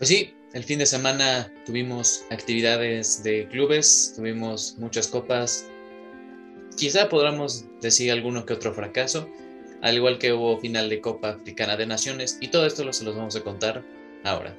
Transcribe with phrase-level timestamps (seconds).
[0.00, 5.66] Pues sí, el fin de semana tuvimos actividades de clubes, tuvimos muchas copas.
[6.74, 9.28] Quizá podamos decir alguno que otro fracaso,
[9.82, 13.14] al igual que hubo final de Copa Africana de Naciones, y todo esto se los
[13.14, 13.84] vamos a contar
[14.24, 14.56] ahora.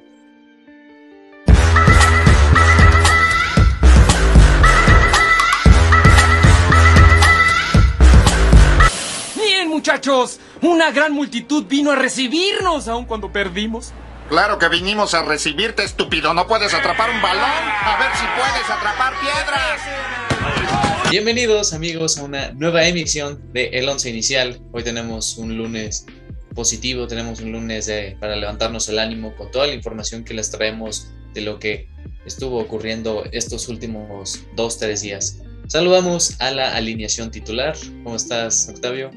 [9.34, 13.92] Bien, muchachos, una gran multitud vino a recibirnos aun cuando perdimos.
[14.32, 16.32] Claro que vinimos a recibirte, estúpido.
[16.32, 17.44] No puedes atrapar un balón.
[17.44, 21.10] A ver si puedes atrapar piedras.
[21.10, 24.58] Bienvenidos amigos a una nueva emisión de El Once Inicial.
[24.72, 26.06] Hoy tenemos un lunes
[26.54, 31.08] positivo, tenemos un lunes para levantarnos el ánimo con toda la información que les traemos
[31.34, 31.90] de lo que
[32.24, 35.42] estuvo ocurriendo estos últimos dos, tres días.
[35.66, 37.76] Saludamos a la alineación titular.
[38.02, 39.10] ¿Cómo estás, Octavio?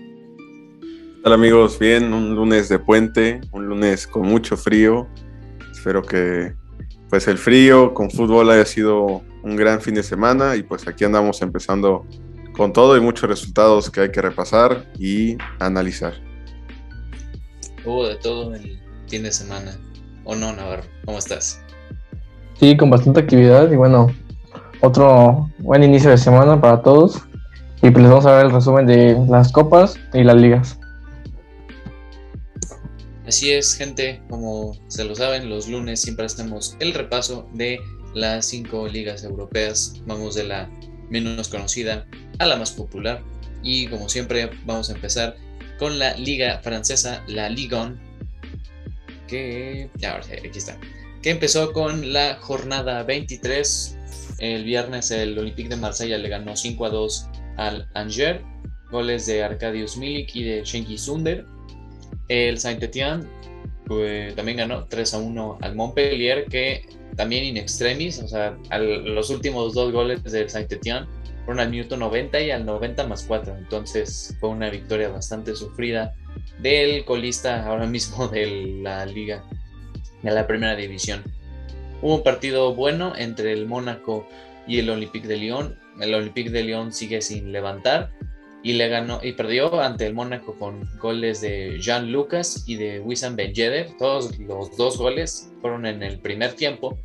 [1.27, 1.79] Hola amigos?
[1.79, 5.07] Bien, un lunes de puente, un lunes con mucho frío.
[5.71, 6.53] Espero que
[7.09, 11.03] pues el frío con fútbol haya sido un gran fin de semana y pues aquí
[11.03, 12.05] andamos empezando
[12.55, 16.13] con todo y muchos resultados que hay que repasar y analizar.
[17.84, 19.76] Hubo de todo el fin de semana.
[20.26, 20.84] ¿O no, Navarro?
[21.05, 21.59] ¿Cómo estás?
[22.59, 24.12] Sí, con bastante actividad y bueno,
[24.81, 27.20] otro buen inicio de semana para todos.
[27.81, 30.79] Y pues les vamos a ver el resumen de las copas y las ligas.
[33.27, 37.79] Así es, gente, como se lo saben, los lunes siempre hacemos el repaso de
[38.13, 40.01] las cinco ligas europeas.
[40.05, 40.70] Vamos de la
[41.09, 42.05] menos conocida
[42.40, 43.23] a la más popular.
[43.63, 45.35] Y como siempre, vamos a empezar
[45.79, 47.98] con la liga francesa, la Ligue 1,
[49.27, 50.79] que ya, aquí está,
[51.21, 53.98] que empezó con la jornada 23.
[54.37, 58.41] El viernes el Olympique de Marsella le ganó 5 a 2 al Angers,
[58.91, 61.46] goles de Arkadiusz Milik y de Shenki Sunder.
[62.27, 63.26] El Saint-Étienne
[63.85, 66.85] pues, también ganó 3 a 1 al Montpellier, que
[67.16, 71.07] también in extremis, o sea, los últimos dos goles del Saint-Étienne
[71.46, 73.56] fueron al minuto 90 y al 90 más 4.
[73.58, 76.13] Entonces fue una victoria bastante sufrida
[76.59, 79.44] del colista ahora mismo de la liga,
[80.24, 81.24] de la primera división.
[82.02, 84.28] Hubo un partido bueno entre el Mónaco
[84.68, 85.78] y el Olympique de Lyon.
[86.02, 88.12] El Olympique de Lyon sigue sin levantar
[88.66, 93.00] y le ganó y perdió ante el Mónaco con goles de Jean Lucas y de
[93.00, 93.96] Wissam Ben Yedder.
[94.00, 96.98] Todos los dos goles fueron en el primer tiempo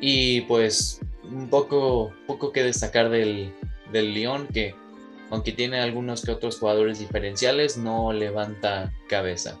[0.00, 3.52] y pues un poco, poco que destacar del,
[3.92, 4.76] del Lyon que
[5.30, 9.58] aunque tiene algunos que otros jugadores diferenciales no levanta cabeza.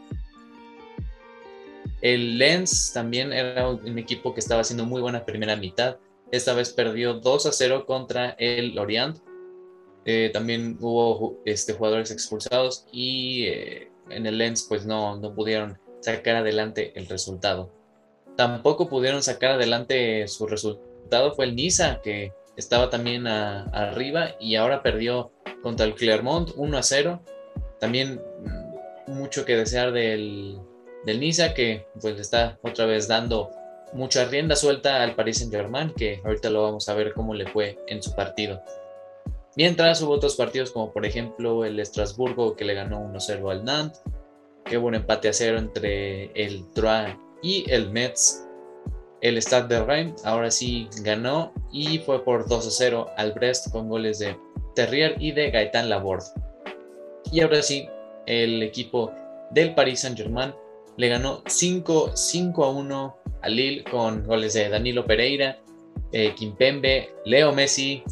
[2.02, 5.96] El Lens también era un equipo que estaba haciendo muy buena primera mitad.
[6.30, 9.18] Esta vez perdió 2 a 0 contra el Lorient
[10.04, 15.78] eh, también hubo este, jugadores expulsados y eh, en el Lens pues no, no pudieron
[16.00, 17.72] sacar adelante el resultado.
[18.36, 24.82] Tampoco pudieron sacar adelante su resultado fue el Niza que estaba también arriba y ahora
[24.82, 25.32] perdió
[25.62, 27.22] contra el Clermont 1 a 0.
[27.78, 30.58] También mm, mucho que desear del,
[31.04, 33.50] del Niza que pues está otra vez dando
[33.92, 37.46] mucha rienda suelta al Paris Saint Germain que ahorita lo vamos a ver cómo le
[37.46, 38.62] fue en su partido.
[39.56, 44.02] Mientras hubo otros partidos como por ejemplo el Estrasburgo que le ganó 1-0 al Nantes,
[44.64, 48.46] que hubo un empate a cero entre el Troyes y el Metz.
[49.20, 54.18] El Stade de Reims ahora sí ganó y fue por 2-0 al Brest con goles
[54.18, 54.36] de
[54.74, 56.26] Terrier y de Gaetan Laborde.
[57.30, 57.88] Y ahora sí,
[58.26, 59.12] el equipo
[59.50, 60.52] del Paris Saint-Germain
[60.96, 65.58] le ganó 5, 5 a 1 a Lille con goles de Danilo Pereira,
[66.12, 66.34] eh,
[67.24, 68.02] Leo Messi,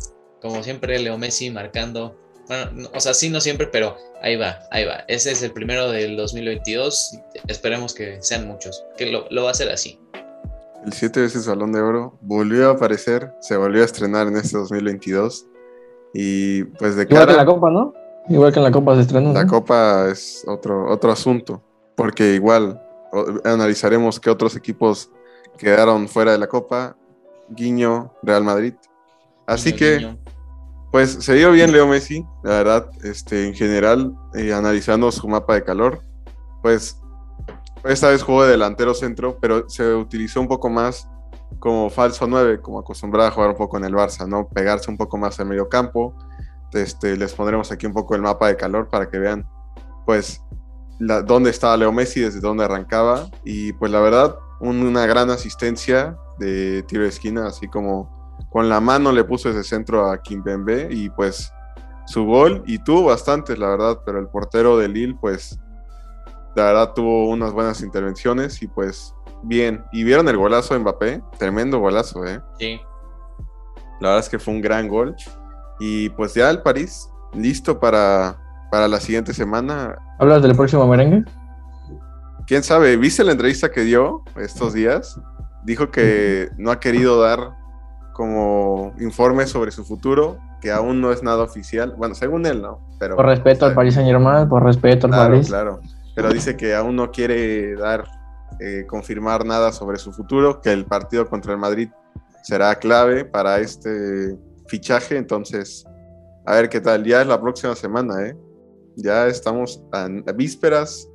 [0.41, 2.17] como siempre, Leo Messi marcando.
[2.49, 5.05] Bueno, o sea, sí, no siempre, pero ahí va, ahí va.
[5.06, 7.19] Ese es el primero del 2022.
[7.47, 9.99] Esperemos que sean muchos, que lo, va a hacer así.
[10.84, 14.56] El siete veces Balón de Oro volvió a aparecer, se volvió a estrenar en este
[14.56, 15.47] 2022.
[16.15, 17.95] Y pues de Igual que en la Copa, ¿no?
[18.28, 19.33] Igual que en la Copa se estrenó.
[19.33, 21.62] La Copa es otro, otro asunto,
[21.95, 22.83] porque igual
[23.45, 25.11] analizaremos qué otros equipos
[25.59, 26.97] quedaron fuera de la Copa.
[27.51, 28.75] Guiño, Real Madrid.
[29.47, 30.16] Así que,
[30.91, 35.54] pues se dio bien Leo Messi, la verdad, este, en general, eh, analizando su mapa
[35.54, 36.03] de calor,
[36.63, 37.01] pues
[37.84, 41.09] esta vez jugó de delantero centro, pero se utilizó un poco más
[41.59, 44.48] como falso 9, como acostumbraba a jugar un poco en el Barça, ¿no?
[44.48, 46.15] Pegarse un poco más al medio campo.
[46.72, 49.48] Este, les pondremos aquí un poco el mapa de calor para que vean,
[50.07, 50.42] pues,
[50.98, 53.28] dónde estaba Leo Messi, desde dónde arrancaba.
[53.45, 58.20] Y pues la verdad, una gran asistencia de tiro de esquina, así como
[58.51, 61.53] con la mano le puso ese centro a Kimpembe y pues
[62.07, 65.59] su gol y tuvo bastantes, la verdad, pero el portero de Lille pues
[66.57, 69.85] la verdad tuvo unas buenas intervenciones y pues bien.
[69.93, 71.23] ¿Y vieron el golazo de Mbappé?
[71.39, 72.41] Tremendo golazo, ¿eh?
[72.59, 72.81] Sí.
[74.01, 75.15] La verdad es que fue un gran gol.
[75.79, 78.37] Y pues ya el París, listo para,
[78.71, 79.97] para la siguiente semana.
[80.19, 81.25] ¿Hablas del próximo merengue?
[82.47, 82.97] ¿Quién sabe?
[82.97, 85.21] ¿Viste la entrevista que dio estos días?
[85.65, 87.59] Dijo que no ha querido dar
[88.12, 91.95] como informe sobre su futuro, que aún no es nada oficial.
[91.97, 92.80] Bueno, según él, ¿no?
[92.98, 95.48] Pero, Por respeto al Paris Saint Germain, por respeto al Claro, París.
[95.48, 95.80] claro.
[96.15, 98.04] Pero dice que aún no quiere dar,
[98.59, 101.89] eh, confirmar nada sobre su futuro, que el partido contra el Madrid
[102.42, 104.36] será clave para este
[104.66, 105.16] fichaje.
[105.16, 105.84] Entonces,
[106.45, 107.04] a ver qué tal.
[107.04, 108.36] Ya es la próxima semana, ¿eh?
[108.97, 111.09] Ya estamos a, a vísperas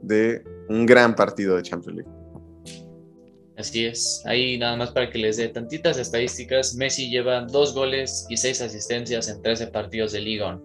[0.00, 2.10] de un gran partido de Champions League.
[3.60, 4.22] Así es.
[4.26, 6.74] Ahí nada más para que les dé tantitas estadísticas.
[6.74, 10.58] Messi lleva dos goles y seis asistencias en 13 partidos de Liga.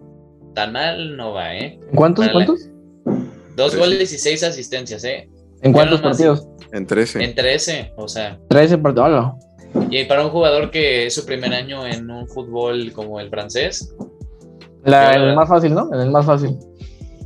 [0.54, 1.78] Tan mal no va, ¿eh?
[1.94, 2.26] ¿Cuántos?
[2.26, 2.68] Para la- ¿Cuántos?
[3.54, 5.28] Dos goles y seis asistencias, ¿eh?
[5.62, 6.46] ¿En cuántos partidos?
[6.72, 7.22] En 13.
[7.22, 8.38] En 13, o sea.
[8.48, 9.32] 13 partidos.
[9.90, 13.94] Y para un jugador que es su primer año en un fútbol como el francés,
[14.84, 15.90] la- el más fácil, ¿no?
[15.92, 16.56] El más fácil.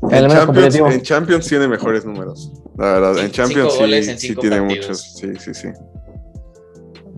[0.02, 0.90] En Champions, competitivo.
[0.90, 2.52] en Champions tiene mejores números.
[2.78, 4.86] La verdad, en Champions sí, en sí tiene partidos.
[4.86, 5.14] muchos.
[5.16, 5.68] Sí, sí, sí.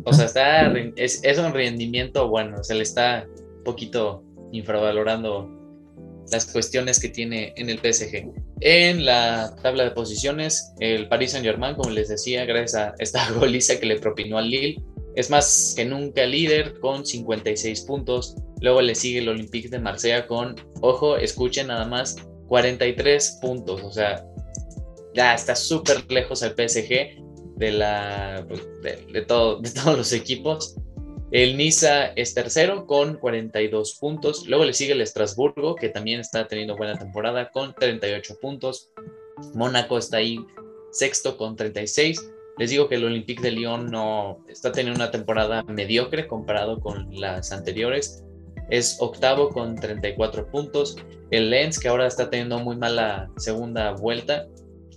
[0.05, 3.27] o sea, está, es, es un rendimiento bueno, se le está
[3.59, 5.49] un poquito infravalorando
[6.33, 8.33] las cuestiones que tiene en el PSG.
[8.61, 13.31] En la tabla de posiciones, el Paris Saint Germain, como les decía, gracias a esta
[13.39, 14.83] goliza que le propinó al Lille,
[15.15, 18.35] es más que nunca líder con 56 puntos.
[18.61, 22.17] Luego le sigue el Olympique de Marsella con, ojo, escuchen nada más,
[22.53, 23.83] 43 puntos.
[23.83, 24.27] O sea,
[25.15, 30.77] ya está súper lejos el PSG de, la, pues, de todos los equipos.
[31.31, 34.47] El Niza es tercero con 42 puntos.
[34.47, 38.91] Luego le sigue el Estrasburgo, que también está teniendo buena temporada con 38 puntos.
[39.55, 40.39] Mónaco está ahí
[40.91, 42.21] sexto con 36.
[42.59, 47.09] Les digo que el Olympique de Lyon no está teniendo una temporada mediocre comparado con
[47.19, 48.23] las anteriores.
[48.73, 50.97] Es octavo con 34 puntos.
[51.31, 54.47] El Lens, que ahora está teniendo muy mala segunda vuelta,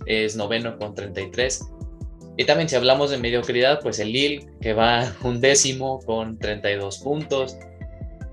[0.06, 1.60] es noveno con 33.
[2.38, 7.00] Y también si hablamos de mediocridad, pues el Lille, que va un décimo con 32
[7.00, 7.58] puntos.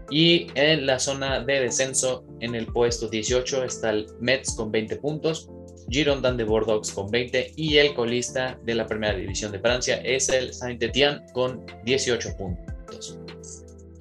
[0.09, 4.95] Y en la zona de descenso, en el puesto 18, está el Metz con 20
[4.97, 5.49] puntos,
[5.89, 10.29] Girondin de Bordeaux con 20 y el colista de la primera división de Francia es
[10.29, 13.19] el Saint-Étienne con 18 puntos.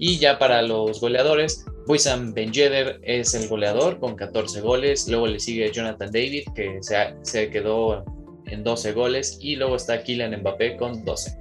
[0.04, 5.28] Y ya para los goleadores, Wissam Ben Yedder es el goleador con 14 goles, luego
[5.28, 6.80] le sigue Jonathan David que
[7.22, 8.04] se, quedó
[8.46, 11.38] en 12 goles y luego está Kylian Mbappé con 12.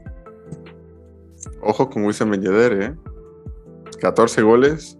[1.64, 2.96] Ojo con Wissam Ben Yedder, ¿eh?
[4.00, 4.96] 14 goles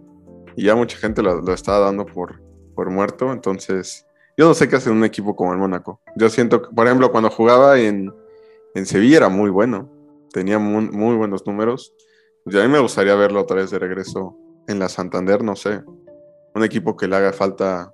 [0.56, 2.42] y ya mucha gente lo, lo está dando por,
[2.74, 3.32] por muerto.
[3.32, 4.04] Entonces,
[4.36, 6.00] yo no sé qué hace un equipo como el Mónaco.
[6.16, 8.12] Yo siento que, por ejemplo, cuando jugaba en,
[8.74, 9.88] en Sevilla era muy bueno,
[10.32, 11.94] tenía muy buenos números.
[12.46, 14.36] Y a mí me gustaría verlo otra vez de regreso
[14.66, 15.80] en la Santander, no sé.
[16.54, 17.92] Un equipo que le haga falta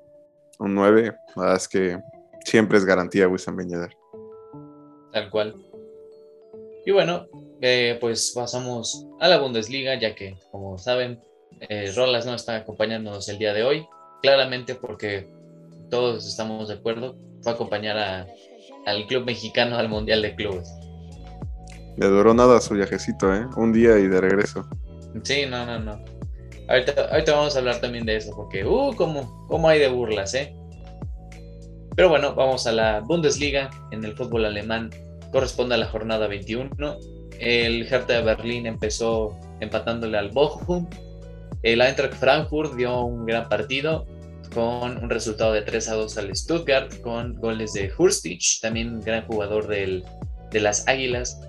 [0.59, 1.99] un 9, la verdad es que
[2.45, 3.97] siempre es garantía Wissam Ben Yedder.
[5.13, 5.55] Tal cual.
[6.85, 7.27] Y bueno,
[7.61, 11.21] eh, pues pasamos a la Bundesliga, ya que, como saben,
[11.69, 13.87] eh, Rolas no está acompañándonos el día de hoy,
[14.23, 15.31] claramente porque
[15.91, 18.27] todos estamos de acuerdo, fue a acompañar a,
[18.87, 20.73] al club mexicano al Mundial de Clubes.
[21.99, 23.45] Le duró nada su viajecito, ¿eh?
[23.57, 24.69] Un día y de regreso.
[25.25, 26.01] Sí, no, no, no.
[26.69, 30.55] Ahorita, vamos a hablar también de eso, porque, uh, cómo, cómo hay de burlas, ¿eh?
[31.97, 34.91] Pero bueno, vamos a la Bundesliga en el fútbol alemán.
[35.33, 36.71] Corresponde a la jornada 21.
[37.41, 40.87] El Hertha de Berlín empezó empatándole al Bochum.
[41.65, 44.07] El Eintracht Frankfurt dio un gran partido
[44.55, 49.27] con un resultado de 3 a 2 al Stuttgart con goles de Hurstich, también gran
[49.27, 50.05] jugador del,
[50.53, 51.41] de las Águilas.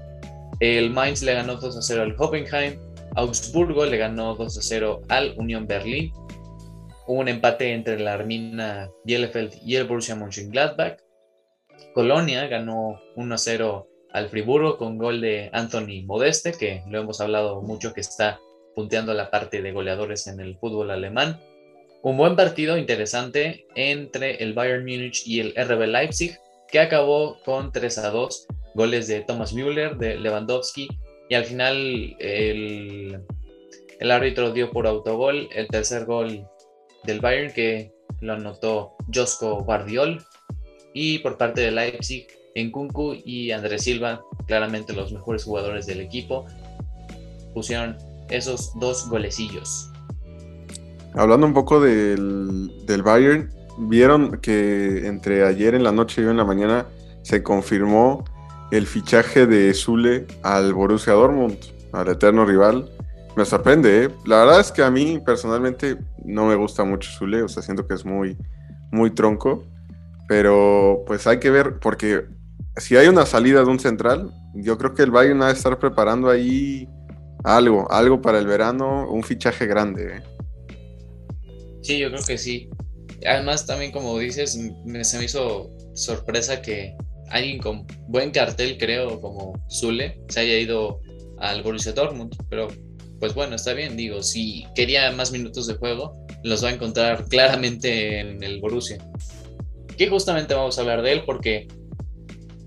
[0.59, 2.79] El Mainz le ganó 2 a 0 al Hoffenheim.
[3.15, 6.11] Augsburgo le ganó 2 a 0 al Unión Berlín.
[7.07, 10.99] Hubo un empate entre la Armina Bielefeld y el Borussia Mönchengladbach.
[11.93, 17.21] Colonia ganó 1 a 0 al Friburgo con gol de Anthony Modeste, que lo hemos
[17.21, 18.41] hablado mucho que está
[18.75, 21.39] punteando la parte de goleadores en el fútbol alemán.
[22.01, 26.37] Un buen partido interesante entre el Bayern Múnich y el RB Leipzig,
[26.67, 30.87] que acabó con 3 a 2 goles de Thomas Müller, de Lewandowski,
[31.29, 33.21] y al final el,
[33.99, 36.47] el árbitro dio por autogol el tercer gol
[37.03, 40.23] del Bayern, que lo anotó Josko Guardiol,
[40.93, 46.45] y por parte de Leipzig, Nkunku y Andrés Silva, claramente los mejores jugadores del equipo,
[47.53, 47.97] pusieron
[48.29, 49.91] esos dos golecillos.
[51.13, 56.31] Hablando un poco del, del Bayern, vieron que entre ayer en la noche y hoy
[56.31, 56.87] en la mañana
[57.23, 58.25] se confirmó
[58.71, 61.57] el fichaje de Zule al Borussia Dortmund,
[61.91, 62.89] al eterno rival.
[63.35, 64.09] Me sorprende, ¿eh?
[64.25, 67.87] La verdad es que a mí personalmente no me gusta mucho Zule, o sea, siento
[67.87, 68.37] que es muy,
[68.91, 69.63] muy tronco.
[70.27, 72.25] Pero pues hay que ver, porque
[72.77, 75.79] si hay una salida de un central, yo creo que el Bayern va a estar
[75.79, 76.87] preparando ahí
[77.43, 80.17] algo, algo para el verano, un fichaje grande.
[80.17, 80.23] ¿eh?
[81.81, 82.69] Sí, yo creo que sí.
[83.25, 86.95] Además, también como dices, me, se me hizo sorpresa que
[87.31, 90.99] alguien con buen cartel, creo, como Zule, se haya ido
[91.39, 92.35] al Borussia Dortmund.
[92.49, 92.67] Pero,
[93.19, 93.97] pues bueno, está bien.
[93.97, 98.97] Digo, si quería más minutos de juego, los va a encontrar claramente en el Borussia.
[99.97, 101.67] Que justamente vamos a hablar de él porque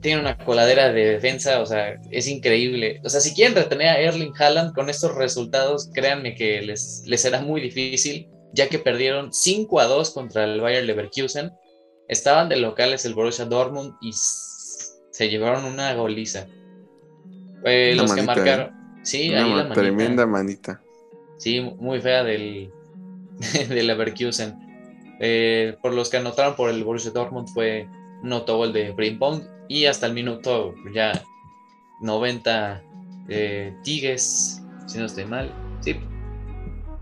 [0.02, 3.00] tiene una coladera de defensa, o sea, es increíble.
[3.04, 7.22] O sea, si quieren retener a Erling Haaland con estos resultados, créanme que les, les
[7.22, 11.52] será muy difícil, ya que perdieron 5 a 2 contra el Bayer Leverkusen.
[12.08, 14.10] Estaban de locales el Borussia Dortmund y
[15.12, 16.48] se llevaron una goliza.
[17.64, 18.66] Eh, los que marcaron.
[18.66, 19.00] ¿eh?
[19.02, 20.82] Sí, ahí la Tremenda manita.
[21.36, 22.72] Sí, muy fea del,
[23.68, 24.58] del Leverkusen.
[25.20, 27.86] Eh, por los que anotaron por el Borussia Dortmund fue
[28.22, 31.22] un autogol de Brimpong y hasta el minuto ya
[32.00, 32.82] 90
[33.28, 35.96] eh, Tigues, si no estoy mal, sí,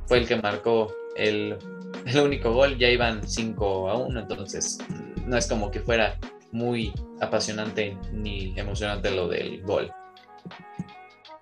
[0.07, 1.57] fue el que marcó el,
[2.07, 4.79] el único gol, ya iban 5 a 1, entonces
[5.27, 6.19] no es como que fuera
[6.53, 9.91] muy apasionante ni emocionante lo del gol.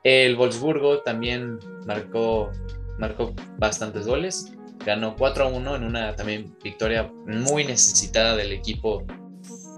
[0.05, 2.51] El Wolfsburgo también marcó,
[2.99, 4.53] marcó bastantes goles,
[4.85, 9.05] ganó 4 a 1 en una también victoria muy necesitada del equipo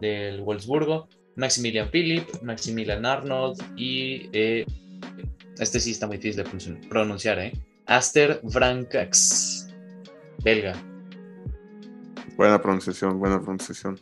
[0.00, 1.08] del Wolfsburgo.
[1.36, 4.66] Maximilian Philip, Maximilian Arnold y eh,
[5.58, 7.52] este sí está muy difícil de pronunciar, ¿eh?
[7.86, 9.68] Aster Francax,
[10.44, 10.74] belga.
[12.36, 13.98] Buena pronunciación, buena pronunciación.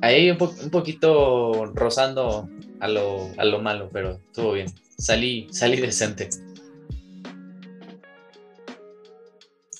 [0.00, 0.38] Ahí un,
[0.70, 2.48] poquito rozando
[2.80, 4.68] a lo, a lo, malo, pero estuvo bien.
[4.96, 6.28] Salí, salí decente.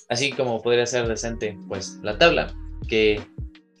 [0.09, 2.53] Así como podría ser decente, pues la tabla,
[2.87, 3.21] que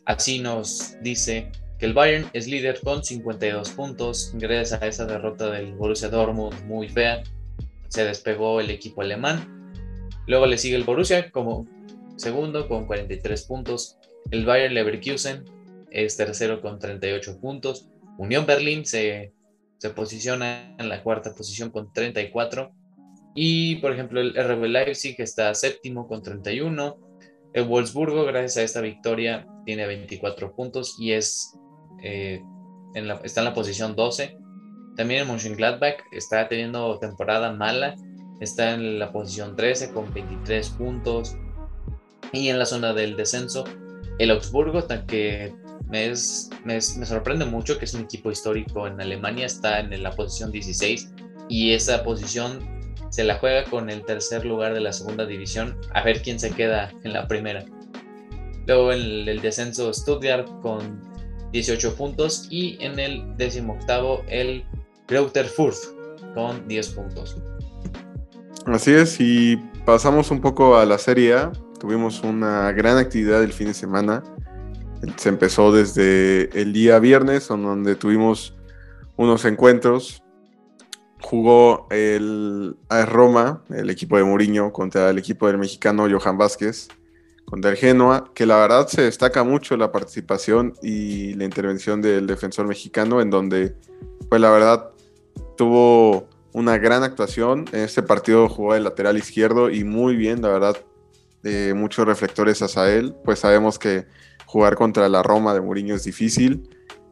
[0.05, 5.49] así nos dice que el Bayern es líder con 52 puntos, gracias a esa derrota
[5.49, 7.23] del Borussia Dortmund muy fea,
[7.87, 9.73] se despegó el equipo alemán.
[10.27, 11.67] Luego le sigue el Borussia como
[12.15, 13.97] segundo con 43 puntos,
[14.31, 15.43] el Bayern Leverkusen
[15.91, 19.33] es tercero con 38 puntos, Unión Berlín se,
[19.77, 22.71] se posiciona en la cuarta posición con 34
[23.35, 26.97] y por ejemplo el RB Leipzig está séptimo con 31,
[27.53, 31.53] el Wolfsburgo gracias a esta victoria tiene 24 puntos y es
[32.03, 32.41] eh,
[33.23, 34.37] está en la posición 12.
[34.95, 37.95] También el Mönchengladbach está teniendo temporada mala,
[38.39, 41.35] está en la posición 13 con 23 puntos.
[42.31, 43.63] Y en la zona del descenso,
[44.19, 45.53] el Augsburgo, que
[45.89, 46.13] me,
[46.65, 51.11] me, sorprende mucho que es un equipo histórico en Alemania, está en la posición 16
[51.49, 52.59] y esa posición
[53.09, 56.51] se la juega con el tercer lugar de la segunda división, a ver quién se
[56.51, 57.65] queda en la primera.
[58.67, 61.01] Luego en el descenso Stuttgart con
[61.51, 64.63] 18 puntos y en el décimo octavo el
[65.07, 65.47] Greuther
[66.35, 67.35] con 10 puntos.
[68.67, 71.51] Así es, y pasamos un poco a la Serie A.
[71.79, 74.23] Tuvimos una gran actividad el fin de semana.
[75.17, 78.55] Se empezó desde el día viernes, donde tuvimos
[79.15, 80.23] unos encuentros.
[81.21, 82.75] Jugó el
[83.07, 86.89] Roma, el equipo de Mourinho, contra el equipo del mexicano Johan Vázquez
[87.49, 92.27] contra el Genoa, que la verdad se destaca mucho la participación y la intervención del
[92.27, 93.75] defensor mexicano, en donde,
[94.29, 94.91] pues la verdad,
[95.57, 97.65] tuvo una gran actuación.
[97.71, 100.77] En este partido jugó el lateral izquierdo y muy bien, la verdad,
[101.43, 104.05] eh, muchos reflectores hacia él, pues sabemos que
[104.49, 106.67] jugar contra la Roma de Mourinho es difícil.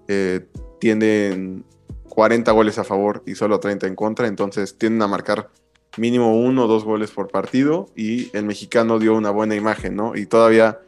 [0.07, 0.47] Eh,
[0.79, 1.63] tienen
[2.09, 5.51] 40 goles a favor y solo 30 en contra, entonces tienden a marcar
[5.97, 10.15] mínimo uno o dos goles por partido y el mexicano dio una buena imagen, ¿no?
[10.15, 10.79] Y todavía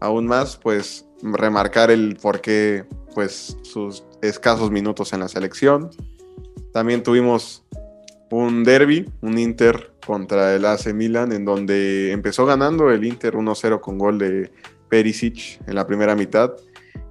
[0.00, 5.90] aún más, pues remarcar el por qué, pues sus escasos minutos en la selección.
[6.72, 7.66] También tuvimos
[8.30, 13.80] un derby, un Inter contra el AC Milan, en donde empezó ganando el Inter 1-0
[13.82, 14.50] con gol de
[14.88, 16.52] Perisic en la primera mitad.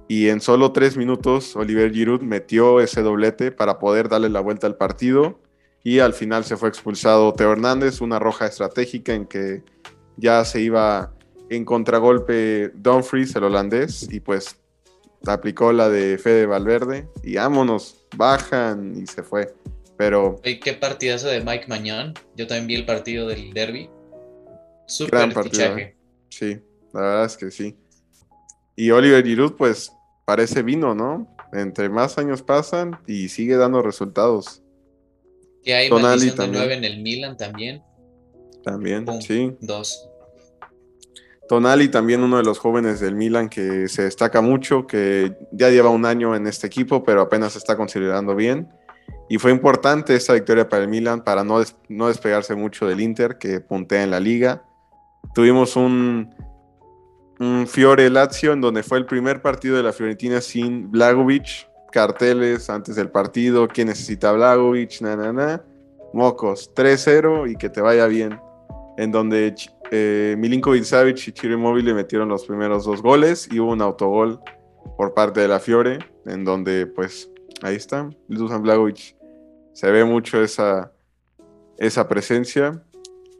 [0.08, 4.66] Y en solo tres minutos, Oliver Giroud metió ese doblete para poder darle la vuelta
[4.66, 5.38] al partido
[5.84, 9.62] y al final se fue expulsado Teo Hernández, una roja estratégica en que
[10.16, 11.14] ya se iba
[11.50, 14.56] en contragolpe Dumfries, el holandés, y pues
[15.26, 19.54] aplicó la de Fede Valverde y vámonos, bajan y se fue.
[19.96, 20.40] Pero.
[20.42, 22.14] ¿Qué partidazo de Mike Mañón?
[22.36, 23.90] Yo también vi el partido del derby.
[24.86, 25.76] Super gran partido.
[25.78, 25.96] ¿eh?
[26.28, 26.60] Sí,
[26.92, 27.76] la verdad es que sí.
[28.76, 29.92] Y Oliver Giroud, pues
[30.24, 31.34] parece vino, ¿no?
[31.52, 34.62] entre más años pasan y sigue dando resultados.
[35.64, 36.62] Que hay Tonali de también.
[36.62, 37.82] 9 en el Milan también.
[38.62, 39.56] También, Pum, sí.
[39.60, 40.08] Dos.
[41.48, 45.88] Tonali también uno de los jóvenes del Milan que se destaca mucho, que ya lleva
[45.88, 48.68] un año en este equipo, pero apenas se está considerando bien.
[49.30, 53.00] Y fue importante esta victoria para el Milan para no, des- no despegarse mucho del
[53.00, 54.62] Inter, que puntea en la liga.
[55.34, 56.34] Tuvimos un
[57.66, 61.68] Fiore Lazio, en donde fue el primer partido de la Fiorentina sin Blagovic.
[61.92, 65.00] Carteles antes del partido, quién necesita Blagovic.
[66.12, 68.40] Mocos, 3-0 y que te vaya bien.
[68.96, 69.54] En donde
[69.90, 73.82] eh, Milinkovic Savic y Chiro Immobile le metieron los primeros dos goles y hubo un
[73.82, 74.40] autogol
[74.96, 77.30] por parte de la Fiore, en donde pues
[77.62, 79.16] ahí está, Dusan Blagovic.
[79.72, 80.92] Se ve mucho esa,
[81.78, 82.82] esa presencia.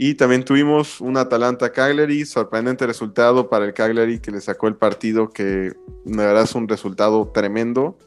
[0.00, 4.76] Y también tuvimos un Atalanta Cagliari, sorprendente resultado para el Cagliari que le sacó el
[4.76, 5.74] partido que de
[6.04, 7.98] verdad es un resultado tremendo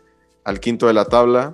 [0.46, 1.54] al quinto de la tabla,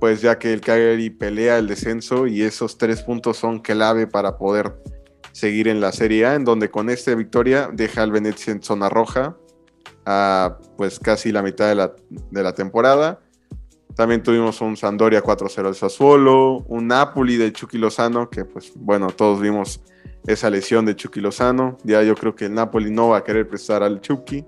[0.00, 4.38] pues ya que el Cagliari pelea el descenso y esos tres puntos son clave para
[4.38, 4.74] poder
[5.30, 8.88] seguir en la Serie A, en donde con esta victoria deja al Venezia en zona
[8.88, 9.36] roja
[10.04, 13.20] a pues casi la mitad de la, de la temporada.
[13.96, 19.08] También tuvimos un Sampdoria 4-0 al Sassuolo, un Napoli de Chucky Lozano, que pues bueno,
[19.08, 19.80] todos vimos
[20.26, 21.76] esa lesión de Chucky Lozano.
[21.84, 24.44] Ya yo creo que el Napoli no va a querer prestar al Chucky.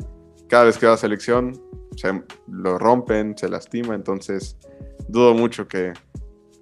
[0.49, 1.53] Cada vez que va a selección
[1.97, 4.57] se lo rompen, se lastima, entonces
[5.09, 5.93] dudo mucho que,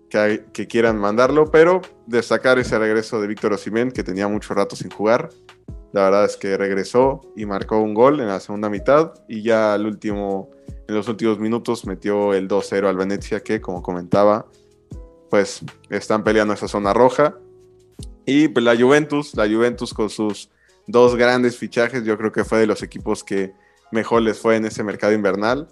[0.09, 4.77] que, que quieran mandarlo, pero destacar ese regreso de Víctor Osimhen, que tenía mucho rato
[4.77, 5.31] sin jugar.
[5.93, 9.75] La verdad es que regresó y marcó un gol en la segunda mitad y ya
[9.75, 10.51] al último,
[10.87, 14.47] en los últimos minutos metió el 2-0 al Venecia, que como comentaba,
[15.31, 17.37] pues están peleando esa zona roja.
[18.27, 20.51] Y pues, la Juventus, la Juventus con sus
[20.87, 23.53] dos grandes fichajes, yo creo que fue de los equipos que
[23.91, 25.69] mejor les fue en ese mercado invernal,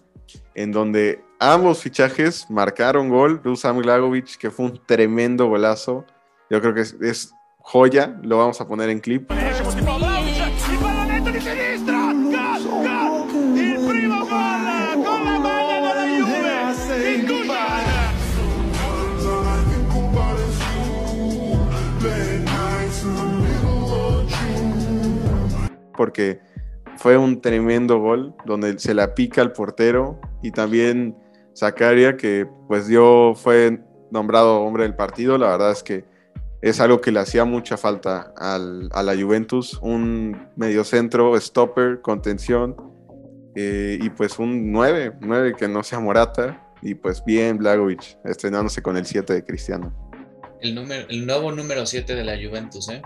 [0.55, 3.41] en donde ambos fichajes marcaron gol.
[3.43, 6.05] Dusan Glagovic, que fue un tremendo golazo.
[6.51, 9.31] Yo creo que es, es joya, lo vamos a poner en clip.
[26.03, 26.41] Porque
[26.97, 31.17] fue un tremendo gol donde se la pica al portero y también
[31.55, 33.79] Zakaria que pues dio fue
[34.11, 35.39] nombrado hombre del partido.
[35.39, 36.05] La verdad es que
[36.61, 42.75] es algo que le hacía mucha falta al- a la Juventus un mediocentro stopper contención
[43.55, 46.59] eh, y pues un 9 9 que no sea Morata.
[46.83, 49.93] Y pues bien Blagovic estrenándose con el 7 de Cristiano.
[50.61, 50.77] El,
[51.09, 53.01] el nuevo número 7 de la Juventus, ¿eh?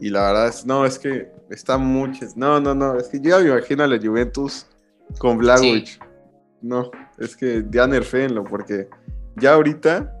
[0.00, 2.26] Y la verdad es, no, es que está mucho.
[2.34, 4.66] No, no, no, es que yo ya me imagino a la Juventus
[5.18, 6.02] con Blagovic.
[6.62, 8.88] No, es que ya nerfeenlo, porque
[9.36, 10.12] ya ahorita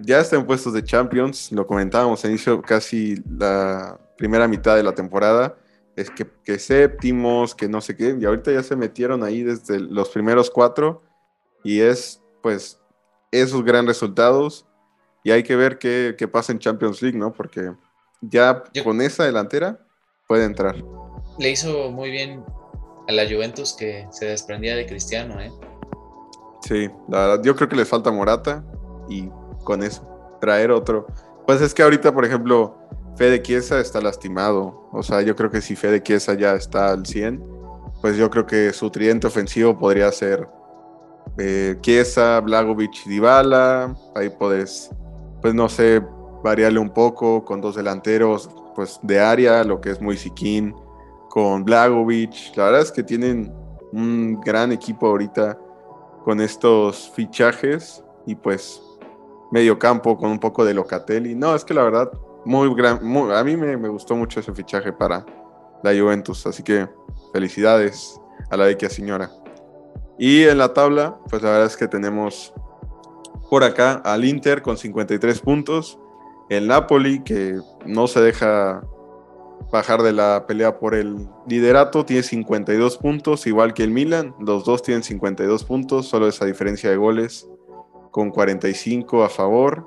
[0.00, 4.82] ya está en puestos de Champions, lo comentábamos al inicio casi la primera mitad de
[4.82, 5.56] la temporada,
[5.96, 9.80] es que, que séptimos, que no sé qué, y ahorita ya se metieron ahí desde
[9.80, 11.02] los primeros cuatro,
[11.64, 12.80] y es pues
[13.30, 14.66] esos gran resultados,
[15.24, 17.32] y hay que ver qué, qué pasa en Champions League, ¿no?
[17.32, 17.72] Porque
[18.20, 19.78] ya Yo- con esa delantera
[20.26, 20.76] puede entrar.
[21.38, 22.42] Le hizo muy bien
[23.08, 25.50] a la Juventus que se desprendía de Cristiano, ¿eh?
[26.62, 28.64] Sí, la verdad, yo creo que les falta Morata
[29.08, 29.30] y
[29.64, 31.06] con eso, traer otro.
[31.46, 32.76] Pues es que ahorita, por ejemplo,
[33.16, 34.88] Fede Chiesa está lastimado.
[34.92, 37.42] O sea, yo creo que si Fede Chiesa ya está al 100,
[38.02, 40.46] pues yo creo que su tridente ofensivo podría ser
[41.38, 43.94] eh, Chiesa, Blagovic, Dybala.
[44.14, 44.90] Ahí puedes,
[45.40, 46.02] pues no sé,
[46.42, 50.74] variarle un poco con dos delanteros, pues de área, lo que es muy Siquín,
[51.28, 52.56] con Blagovic.
[52.56, 53.52] La verdad es que tienen
[53.92, 55.58] un gran equipo ahorita
[56.24, 58.82] con estos fichajes y pues
[59.50, 61.34] medio campo con un poco de Locatelli.
[61.34, 62.10] No, es que la verdad,
[62.44, 63.00] muy gran,
[63.32, 65.24] a mí me, me gustó mucho ese fichaje para
[65.82, 66.88] la Juventus, así que
[67.32, 68.20] felicidades
[68.50, 69.30] a la vecchia señora.
[70.18, 72.52] Y en la tabla, pues la verdad es que tenemos
[73.48, 75.98] por acá al Inter con 53 puntos,
[76.48, 78.82] el Napoli que no se deja
[79.70, 84.64] bajar de la pelea por el liderato, tiene 52 puntos, igual que el Milan, los
[84.64, 87.48] dos tienen 52 puntos, solo esa diferencia de goles,
[88.10, 89.86] con 45 a favor,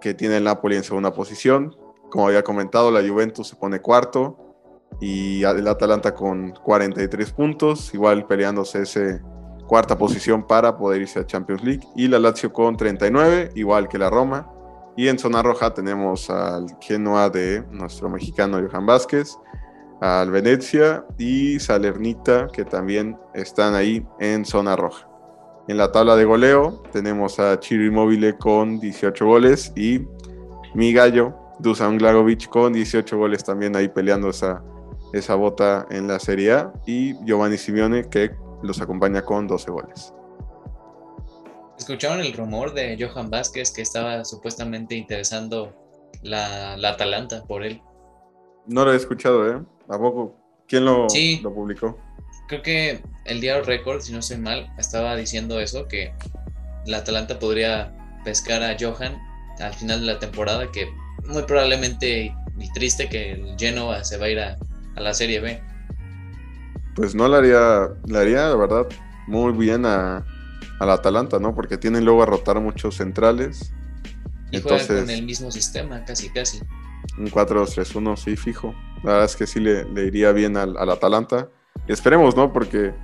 [0.00, 1.74] que tiene el Napoli en segunda posición.
[2.10, 4.36] Como había comentado, la Juventus se pone cuarto
[5.00, 9.22] y el Atalanta con 43 puntos, igual peleándose ese
[9.66, 11.86] cuarta posición para poder irse a Champions League.
[11.94, 14.50] Y la Lazio con 39, igual que la Roma.
[14.98, 19.38] Y en zona roja tenemos al Genoa de nuestro mexicano Johan Vázquez,
[20.00, 25.08] al Venecia y Salernita, que también están ahí en zona roja.
[25.68, 30.00] En la tabla de goleo tenemos a Chiro Immobile con 18 goles y
[30.74, 34.64] mi gallo, Dusan Glagovic, con 18 goles también ahí peleando esa,
[35.12, 36.72] esa bota en la Serie A.
[36.86, 38.32] Y Giovanni Simeone que
[38.64, 40.12] los acompaña con 12 goles.
[41.78, 45.72] ¿Escucharon el rumor de Johan Vázquez que estaba supuestamente interesando
[46.22, 47.80] la, la Atalanta por él?
[48.66, 49.62] No lo he escuchado, ¿eh?
[49.88, 50.36] ¿A poco?
[50.66, 51.40] ¿Quién lo, Sí.
[51.42, 51.98] lo publicó?
[52.48, 56.12] Creo que el diario Record, si no soy mal, estaba diciendo eso, que
[56.86, 59.16] la Atalanta podría pescar a Johan
[59.60, 60.86] al final de la temporada, que
[61.26, 64.58] muy probablemente y triste que el Genoa se va a ir a,
[64.96, 65.60] a la Serie B.
[66.96, 68.86] Pues no le haría, le haría, la verdad,
[69.26, 70.24] muy bien a,
[70.80, 71.54] al Atalanta, ¿no?
[71.54, 73.72] Porque tienen luego a rotar muchos centrales.
[74.50, 76.60] Y Entonces- con el mismo sistema, casi casi.
[77.18, 78.74] Un 4-2-3-1, sí, fijo.
[79.02, 81.48] La verdad es que sí le, le iría bien al, al Atalanta.
[81.88, 82.52] Y esperemos, ¿no?
[82.52, 82.94] Porque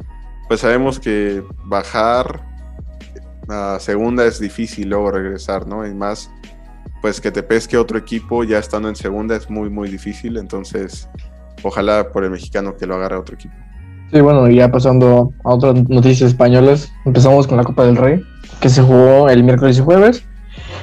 [0.49, 2.45] pues sabemos que bajar
[3.49, 5.87] a segunda es difícil luego regresar, ¿no?
[5.87, 6.31] Y más,
[7.03, 10.37] pues que te pesque otro equipo ya estando en segunda es muy, muy difícil.
[10.37, 11.09] Entonces,
[11.63, 13.55] ojalá por el mexicano que lo agarre otro equipo.
[14.15, 18.23] Sí, bueno, ya pasando a otras noticias españolas, empezamos con la Copa del Rey,
[18.61, 20.25] que se jugó el miércoles y jueves,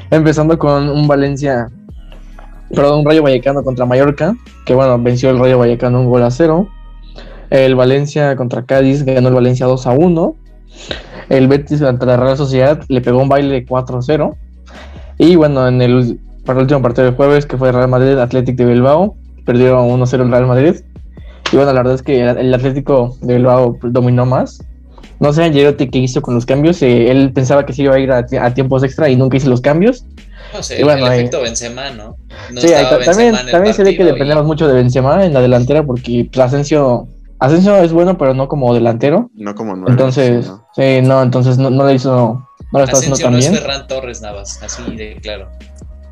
[0.09, 1.69] empezando con un Valencia,
[2.75, 6.29] perdón, un Rayo Vallecano contra Mallorca, que bueno, venció el Rayo Vallecano un gol a
[6.29, 6.67] cero.
[7.49, 10.35] El Valencia contra Cádiz ganó el Valencia 2 a 1.
[11.29, 14.35] El Betis contra la Real Sociedad le pegó un baile 4 a 0.
[15.19, 18.57] Y bueno, en el, para el último partido del jueves, que fue Real Madrid Athletic
[18.57, 19.15] de Bilbao,
[19.45, 20.75] perdió 1 a 0 el Real Madrid.
[21.51, 24.59] Y bueno, la verdad es que el Atlético de Bilbao dominó más.
[25.19, 26.81] No sé Angelotti qué hizo con los cambios.
[26.81, 29.37] eh, él pensaba que se iba a ir a, ti- a tiempos extra y nunca
[29.37, 30.05] hizo los cambios.
[30.53, 32.15] No sé, Y bueno, el ahí- efecto Benzema, ¿no?
[32.51, 35.23] No sí, también, Benzema en el también se ve que y- dependemos mucho de Benzema
[35.25, 37.07] en la delantera porque pues, Asensio,
[37.39, 39.29] Asensio es bueno, pero no como delantero.
[39.35, 39.91] No como nueve.
[39.91, 40.65] Entonces, sí, ¿no?
[40.75, 43.49] sí, no, entonces no, no le hizo, no lo está haciendo Asensio tan no es.
[43.61, 45.49] Ferran Torres Navas, así de claro.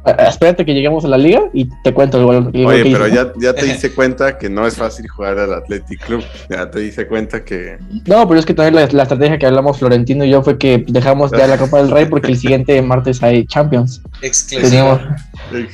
[0.06, 2.52] Eh, Espérate que lleguemos a la liga y te cuento el gol.
[2.54, 5.38] el gol Oye, que pero ya, ya te diste cuenta que no es fácil jugar
[5.40, 6.24] al Athletic Club.
[6.50, 9.78] Ya te diste cuenta que No, pero es que también la, la estrategia que hablamos
[9.80, 13.22] Florentino y yo fue que dejamos ya la Copa del Rey porque el siguiente martes
[13.22, 14.02] hay Champions.
[14.22, 15.16] Tenemos, Exclusiva.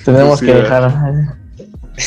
[0.04, 0.56] tenemos que Exclusiva.
[0.56, 1.36] dejar.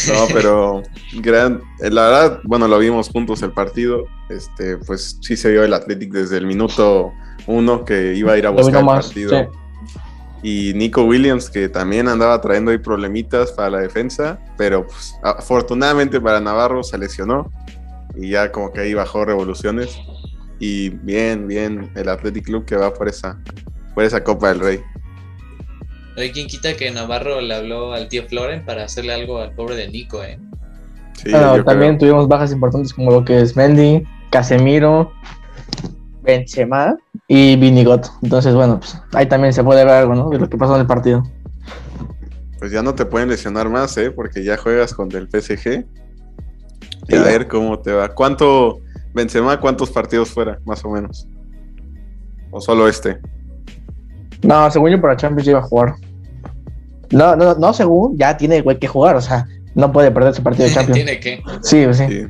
[0.08, 0.82] No, pero
[1.22, 4.04] gran, eh, la verdad, bueno, lo vimos juntos el partido.
[4.28, 7.12] Este, pues sí se vio el Athletic desde el minuto
[7.46, 9.30] uno que iba a ir a buscar el partido.
[9.30, 9.36] sí.
[10.42, 16.20] Y Nico Williams, que también andaba trayendo ahí problemitas para la defensa, pero pues, afortunadamente
[16.20, 17.50] para Navarro se lesionó
[18.14, 19.98] y ya como que ahí bajó revoluciones.
[20.60, 23.40] Y bien, bien, el Athletic Club que va por esa,
[23.94, 24.80] por esa Copa del Rey.
[26.16, 29.76] Oye, ¿quién quita que Navarro le habló al tío Floren para hacerle algo al pobre
[29.76, 30.38] de Nico, eh?
[31.14, 32.10] Sí, Bueno, también creo.
[32.10, 35.12] tuvimos bajas importantes como lo que es Mendy, Casemiro,
[36.22, 36.96] Benzema
[37.28, 38.10] y Vinigot.
[38.22, 40.30] Entonces, bueno, pues ahí también se puede ver algo, ¿no?
[40.30, 41.22] De lo que pasó en el partido.
[42.58, 44.10] Pues ya no te pueden lesionar más, ¿eh?
[44.10, 45.84] Porque ya juegas contra el PSG.
[47.08, 48.08] Y Sí, a ver cómo te va.
[48.08, 48.80] ¿Cuánto,
[49.14, 51.28] Benzema, cuántos partidos fuera, más o menos?
[52.50, 53.18] ¿O solo este?
[54.42, 55.94] No, según yo para Champions iba a jugar.
[57.10, 60.42] No, no, no, según ya tiene güey, que jugar, o sea, no puede perder su
[60.42, 60.94] partido de Champions.
[60.96, 61.42] Tiene que.
[61.62, 62.04] Sí, sí.
[62.08, 62.26] Sí.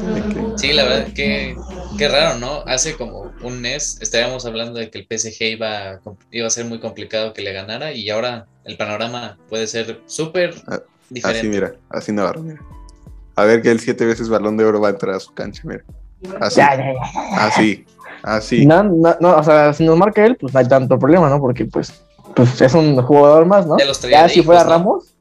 [0.00, 1.56] Tiene que- Sí, la verdad que
[1.98, 2.62] qué raro, ¿no?
[2.66, 6.64] Hace como un mes estábamos hablando de que el PSG iba a, iba a ser
[6.64, 11.48] muy complicado que le ganara y ahora el panorama puede ser súper Ah, Así, diferente.
[11.48, 12.60] mira, así Navarro, mira.
[13.34, 15.62] A ver que el siete veces balón de oro va a entrar a su cancha,
[15.64, 15.82] mira.
[16.40, 17.46] Así, Ya, ya, ya.
[17.46, 17.86] así,
[18.22, 18.66] así.
[18.66, 21.40] No, no, no, o sea, si nos marca él, pues no hay tanto problema, ¿no?
[21.40, 21.92] Porque pues,
[22.34, 23.78] pues es un jugador más, ¿no?
[23.78, 24.64] Ya los traía Ya si fuera.
[24.64, 25.14] Ramos,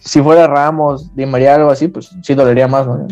[0.00, 3.06] si fuera Ramos, Di María, algo así, pues sí dolería más, ¿no?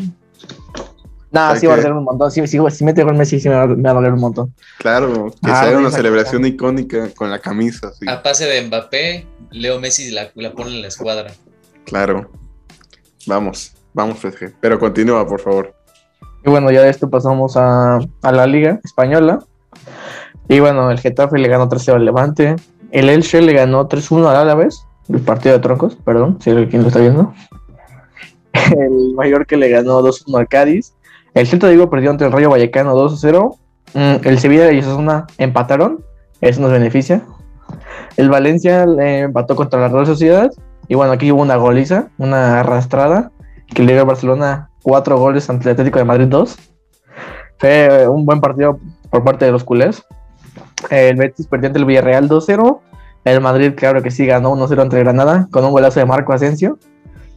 [1.32, 2.30] Nah, Hay sí va a doler un montón.
[2.30, 4.54] Sí, sí, si mete gol Messi, sí me va, me va a doler un montón.
[4.78, 8.06] Claro, que Ah, se haga güey, una celebración icónica con la camisa, sí.
[8.08, 11.32] A pase de Mbappé, Leo Messi la, la pone en la escuadra.
[11.86, 12.30] Claro.
[13.26, 14.52] Vamos, vamos, PSG.
[14.60, 15.74] Pero continúa, por favor.
[16.44, 19.38] Y bueno, ya de esto pasamos a, a la Liga Española.
[20.48, 22.56] Y bueno, el Getafe le ganó 3-0 al Levante.
[22.90, 24.84] El Elche le ganó 3-1 al Alavés.
[25.08, 27.32] El partido de troncos, perdón, si alguien lo está viendo.
[28.76, 30.92] El Mallorca le ganó 2-1 al Cádiz.
[31.34, 33.56] El Celta de Vigo perdió ante el Rayo Vallecano 2-0.
[33.94, 36.04] Mm, El Sevilla y Osasuna empataron.
[36.40, 37.22] Eso nos beneficia.
[38.16, 40.50] El Valencia le empató contra la Real Sociedad.
[40.88, 43.30] Y bueno, aquí hubo una goliza, una arrastrada,
[43.74, 46.56] que le dio a Barcelona cuatro goles ante el Atlético de Madrid 2.
[47.58, 50.04] Fue un buen partido por parte de los culés.
[50.90, 52.80] El Betis perdió ante el Villarreal 2-0.
[53.24, 56.78] El Madrid, claro que sí, ganó 1-0 ante Granada con un golazo de Marco Asensio.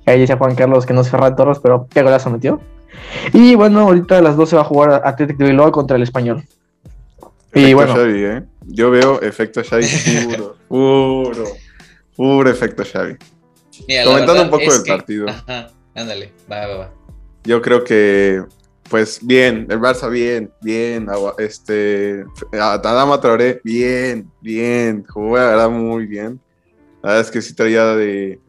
[0.07, 2.59] Ahí dice Juan Carlos que no es Ferran Torres, pero qué golazo metió.
[3.33, 6.43] Y bueno, ahorita a las 12 va a jugar Atlético de Bilbao contra el Español.
[7.53, 8.43] Y bueno, Xavi, ¿eh?
[8.67, 9.85] Yo veo efecto Xavi
[10.35, 11.43] puro, puro,
[12.15, 13.15] puro efecto Xavi.
[13.87, 15.29] Mira, Comentando un poco del que- partido.
[15.29, 16.91] Ajá, ándale, va, va, va.
[17.43, 18.41] Yo creo que,
[18.89, 26.07] pues bien, el Barça bien, bien, este, Adama Traoré bien, bien, jugó la verdad muy
[26.07, 26.39] bien.
[27.03, 28.39] La verdad es que sí traía de,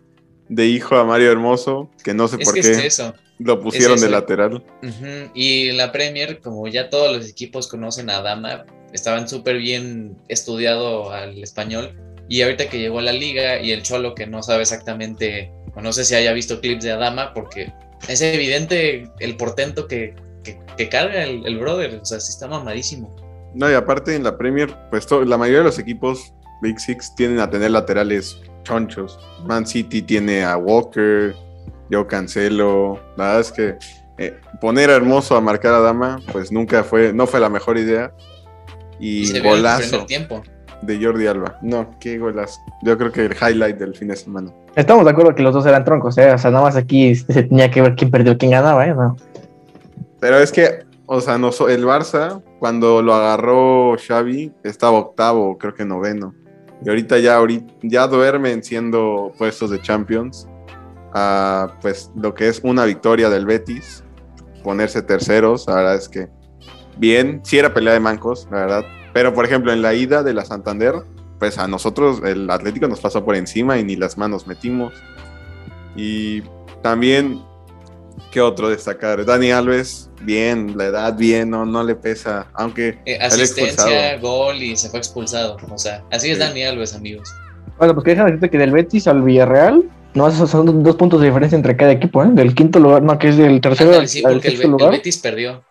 [0.49, 3.15] de hijo a Mario Hermoso, que no sé Es por que qué es eso.
[3.39, 4.63] Lo pusieron es de lateral.
[5.35, 11.11] Y la Premier, como ya todos los equipos conocen a Dama, estaban súper bien estudiado
[11.13, 11.93] al español.
[12.29, 15.81] Y ahorita que llegó a la liga y el Cholo que no sabe exactamente, o
[15.81, 17.73] no sé si haya visto clips de Adama, porque
[18.09, 21.95] es evidente el portento que, que- que carga el, el brother.
[22.03, 23.15] O sea, sí está mamadísimo.
[23.55, 27.41] No, y aparte en la Premier, pues la mayoría de los equipos Big Six tienden
[27.41, 29.19] a tener laterales chonchos.
[29.47, 31.35] Man City tiene a Walker,
[31.91, 33.01] yo Cancelo.
[33.17, 33.77] La verdad es que
[34.19, 37.79] eh, poner a Hermoso a marcar a Dama, pues nunca fue, no fue la mejor
[37.79, 38.13] idea.
[38.99, 40.43] Y, Y, se el golazo tiempo.
[40.83, 41.59] de Jordi Alba.
[41.63, 42.61] No, qué golazo.
[42.83, 44.51] Yo creo que el highlight del fin de semana.
[44.75, 46.33] estamos de acuerdo que los dos eran troncos, ¿eh?
[46.33, 48.95] O sea, nada más aquí se tenía que ver quién perdió, quién ganaba, ¿eh?
[48.95, 49.17] No.
[50.19, 55.75] Pero es que, o sea, no, el Barça, cuando lo agarró Xavi, estaba octavo, creo
[55.75, 56.35] que noveno.
[56.85, 60.49] Y ahorita ya, ahorita, ya duermen siendo puestos de Champions.
[61.19, 64.05] A, pues lo que es una victoria del Betis,
[64.63, 66.29] ponerse terceros, la verdad es que
[66.99, 68.85] bien, sí era pelea de mancos, la verdad.
[69.15, 70.95] Pero por ejemplo, en la ida de la Santander,
[71.39, 74.93] pues a nosotros el Atlético nos pasó por encima y ni las manos metimos.
[75.97, 76.43] Y
[76.83, 77.41] también
[78.31, 79.25] ¿Qué otro destacar?
[79.25, 84.21] Dani Alves, bien, la edad bien, no, no le pesa, aunque Eh, asistencia, expulsado.
[84.21, 85.57] gol y se fue expulsado.
[85.71, 86.43] O sea, así es Sí.
[86.43, 87.33] Dani Alves, amigos.
[87.79, 89.85] Bueno, pues que déjame decirte que del Betis al Villarreal,
[90.17, 92.29] no, esos son dos puntos de diferencia entre cada equipo, ¿eh?
[92.33, 94.67] Del quinto lugar, no, que es del tercero Ándale, al, sí, al porque el, sexto
[94.67, 94.91] el lugar.
[94.91, 95.63] Betis perdió.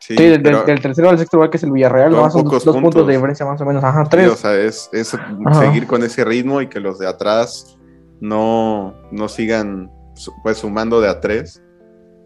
[0.00, 2.32] Sí, Sí, del, pero- del tercero al sexto lugar, que es el Villarreal, Son nomás
[2.32, 2.80] son dos puntos.
[2.82, 3.06] puntos.
[3.06, 3.84] de diferencia más o menos.
[3.84, 4.28] Ajá, sí, tres.
[4.30, 5.60] o sea, es, es Ajá.
[5.60, 7.76] seguir con ese ritmo y que los de atrás
[8.20, 9.90] no, no sigan
[10.42, 11.62] pues sumando de a tres.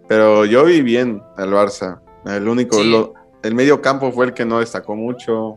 [0.08, 2.00] Pero yo vi bien al Barça.
[2.26, 2.90] El único, Sí.
[2.90, 5.56] lo- el medio campo fue el que no destacó mucho.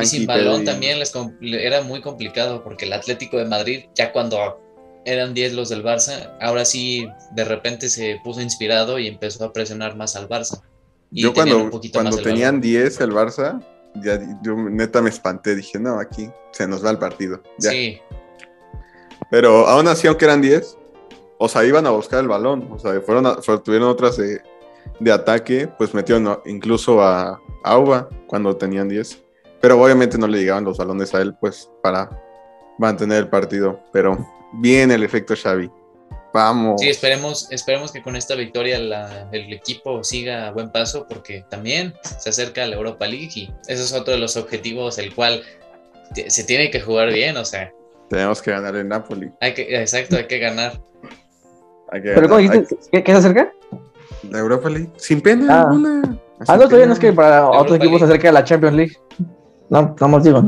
[0.00, 4.38] Y sin balón también les era muy complicado porque el Atlético de Madrid, ya cuando
[5.04, 9.52] eran 10 los del Barça, ahora sí de repente se puso inspirado y empezó a
[9.52, 10.62] presionar más al Barça.
[11.10, 12.60] Y Yo cuando, cuando tenían balón.
[12.62, 13.62] 10 el Barça,
[14.02, 15.54] ya, yo neta me espanté.
[15.54, 17.40] Dije, no, aquí se nos va el partido.
[17.58, 17.70] Ya.
[17.70, 18.00] Sí,
[19.30, 20.76] Pero aún así, aunque eran 10,
[21.38, 22.68] o sea, iban a buscar el balón.
[22.72, 24.40] O sea, fueron a- tuvieron otras de,
[25.00, 29.22] de ataque, pues metieron incluso a Auba cuando tenían 10.
[29.60, 32.10] Pero obviamente no le llegaban los balones a él, pues para
[32.78, 33.80] mantener el partido.
[33.92, 34.18] Pero
[34.54, 35.70] bien el efecto Xavi.
[36.32, 36.80] Vamos.
[36.80, 41.44] sí, esperemos, esperemos que con esta victoria la- el equipo siga a buen paso porque
[41.48, 45.14] también se acerca a la Europa League y eso es otro de los objetivos el
[45.14, 45.42] cual
[46.26, 47.72] se tiene que jugar bien, o sea,
[48.10, 49.30] Tenemos que ganar el Napoli.
[49.40, 50.80] hay que, exacto, hay que ganar.
[51.92, 52.76] Hay que ¿Pero cómo dijiste?
[52.90, 53.52] ¿Qué, qué se acerca?
[54.30, 54.90] La Europa League.
[54.96, 55.60] Sin pena Ah.
[55.62, 56.18] alguna.
[56.48, 58.96] Ah, no, todavía no es que para otros equipos se acerca a la Champions League.
[59.70, 60.42] No, no más digo.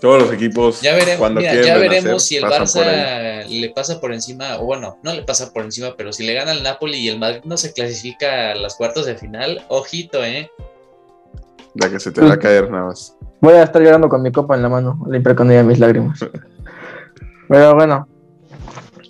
[0.00, 0.80] Todos los equipos.
[0.80, 2.44] Ya veremos, cuando mira, quieren ya veremos si el.
[2.44, 6.34] Barça le pasa por encima, o bueno, no le pasa por encima, pero si le
[6.34, 10.24] gana al Napoli y el Madrid no se clasifica a las cuartos de final, ojito,
[10.24, 10.50] ¿eh?
[11.74, 13.16] La que se te va a caer nada más.
[13.40, 16.20] Voy a estar llorando con mi copa en la mano, limpiar con ella mis lágrimas.
[17.48, 18.06] Pero bueno,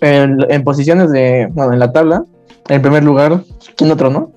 [0.01, 2.23] en, en posiciones de, bueno, en la tabla,
[2.69, 3.41] en primer lugar,
[3.75, 4.31] ¿quién otro, no?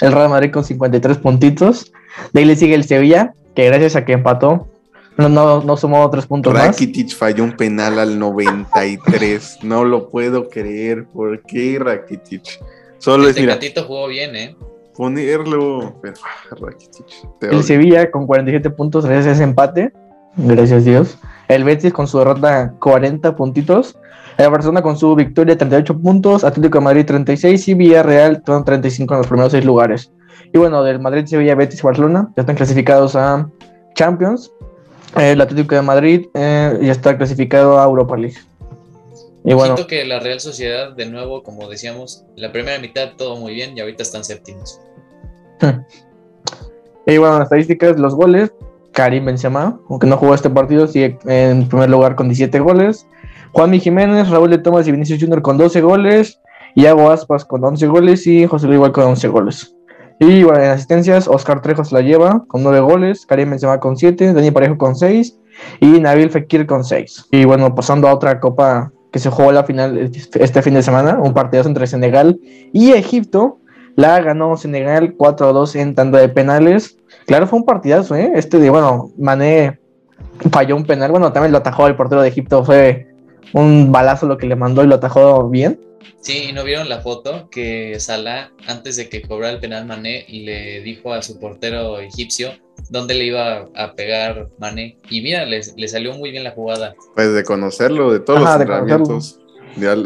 [0.00, 1.92] El Real Madrid con 53 puntitos.
[2.32, 4.68] De ahí le sigue el Sevilla, que gracias a que empató,
[5.16, 6.66] no, no, no sumó tres puntos más.
[6.66, 9.58] Rakitic falló un penal al 93.
[9.62, 11.06] No lo puedo creer.
[11.06, 12.60] ¿Por qué Rakitic?
[12.98, 14.56] Solo El es, mira, Tecatito jugó bien, ¿eh?
[14.96, 15.94] ponerlo.
[16.00, 17.06] Pero, ah, Rakitic.
[17.38, 17.62] te El odio.
[17.62, 19.92] Sevilla con 47 puntos gracias a ese empate.
[20.36, 21.18] Gracias a Dios.
[21.48, 23.96] El Betis con su derrota 40 puntitos.
[24.36, 26.44] El Barcelona con su victoria 38 puntos.
[26.44, 30.12] Atlético de Madrid 36 y Villarreal con 35 en los primeros seis lugares.
[30.52, 33.48] Y bueno, del Madrid, Sevilla, Betis y Barcelona ya están clasificados a
[33.94, 34.52] Champions.
[35.16, 38.36] El Atlético de Madrid eh, ya está clasificado a Europa League.
[39.44, 43.36] Y bueno, Ojito que la Real Sociedad, de nuevo, como decíamos, la primera mitad todo
[43.36, 44.80] muy bien y ahorita están séptimos.
[47.06, 48.50] Y bueno, en estadísticas, los goles,
[48.92, 53.06] Karim Benzema, aunque no jugó este partido, sigue en primer lugar con 17 goles.
[53.52, 56.40] Juanmi Jiménez, Raúl de Tomás y Vinicius Junior con 12 goles.
[56.74, 59.73] Iago Aspas con 11 goles y José Luis igual con 11 goles.
[60.20, 63.96] Y bueno, en asistencias, Oscar Trejo se la lleva con 9 goles, Karim Benzema con
[63.96, 65.38] 7, Dani Parejo con 6
[65.80, 67.26] y Nabil Fekir con 6.
[67.30, 71.18] Y bueno, pasando a otra copa que se jugó la final este fin de semana,
[71.20, 72.38] un partido entre Senegal
[72.72, 73.58] y Egipto.
[73.96, 76.96] La ganó Senegal 4 a 2 en tanda de penales.
[77.26, 78.32] Claro, fue un partidazo, ¿eh?
[78.34, 79.78] Este de, bueno, Mané
[80.50, 83.06] falló un penal, bueno, también lo atajó el portero de Egipto, fue
[83.52, 85.80] un balazo lo que le mandó y lo atajó bien.
[86.20, 90.24] Sí, ¿y no vieron la foto que Salah, antes de que cobrara el penal Mané,
[90.28, 92.50] le dijo a su portero egipcio
[92.90, 94.98] dónde le iba a pegar Mané?
[95.10, 96.94] Y mira, le, le salió muy bien la jugada.
[97.14, 99.40] Pues de conocerlo, de todos Ajá, los de entrenamientos.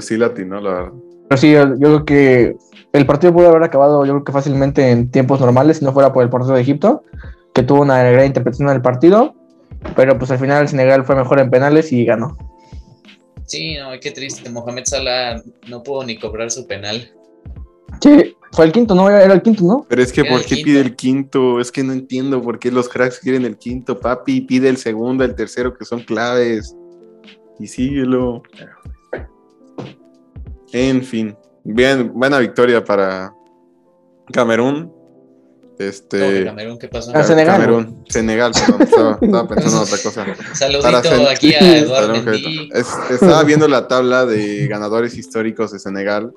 [0.01, 0.93] Sí latinó, la verdad.
[1.29, 2.57] Pero sí, yo, yo creo que
[2.93, 6.13] el partido pudo haber acabado, yo creo que fácilmente en tiempos normales, si no fuera
[6.13, 7.03] por el portero de Egipto,
[7.53, 9.35] que tuvo una gran interpretación del partido.
[9.95, 12.37] Pero pues al final el Senegal fue mejor en penales y ganó.
[13.49, 14.49] Sí, no, qué triste.
[14.51, 17.11] Mohamed Salah no pudo ni cobrar su penal.
[18.03, 19.09] Sí, fue el quinto, ¿no?
[19.09, 19.87] Era era el quinto, ¿no?
[19.89, 20.65] Pero es que, Era ¿por qué quinto.
[20.65, 21.61] pide el quinto?
[21.61, 24.43] Es que no entiendo por qué los cracks quieren el quinto, papi.
[24.43, 26.77] Pide el segundo, el tercero, que son claves.
[27.59, 28.43] Y síguelo.
[30.73, 31.35] En fin.
[31.65, 33.33] Bien, buena victoria para
[34.33, 34.93] Camerún.
[35.79, 36.45] ¿Cómo que Este.
[36.45, 37.13] Camerún, ¿qué pasó?
[37.15, 37.55] Ah, Senegal.
[37.61, 38.05] Camerún.
[38.09, 38.83] Senegal, perdón.
[38.89, 40.27] Estaba, estaba pensando en otra cosa.
[40.55, 42.15] Saludito Sen- aquí a Eduardo.
[42.75, 46.33] Es- estaba viendo la tabla de ganadores históricos de Senegal,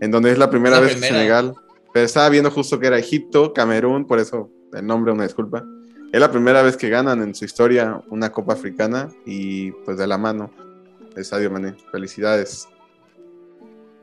[0.00, 1.14] en donde es la primera La vez que primera.
[1.16, 1.54] Senegal,
[1.92, 5.64] pero estaba viendo justo que era Egipto, Camerún, por eso el nombre, una disculpa.
[6.12, 10.06] Es la primera vez que ganan en su historia una Copa Africana y pues de
[10.08, 10.50] la mano
[11.14, 11.76] de Sadio Mané.
[11.92, 12.68] Felicidades.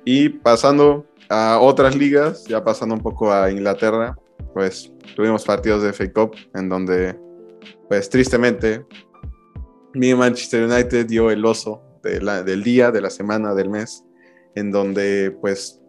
[0.06, 4.18] Y pasando a otras ligas, ya pasando un poco a Inglaterra,
[4.58, 7.16] pues tuvimos partidos de FA Cup en donde,
[7.88, 8.84] pues tristemente,
[9.94, 14.04] mi Manchester United dio el oso de la- del día, de la semana, del mes,
[14.56, 15.80] en donde, pues,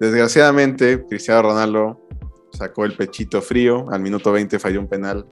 [0.00, 1.98] desgraciadamente, Cristiano Ronaldo
[2.52, 5.24] sacó el pechito frío, al minuto 20 falló un penal,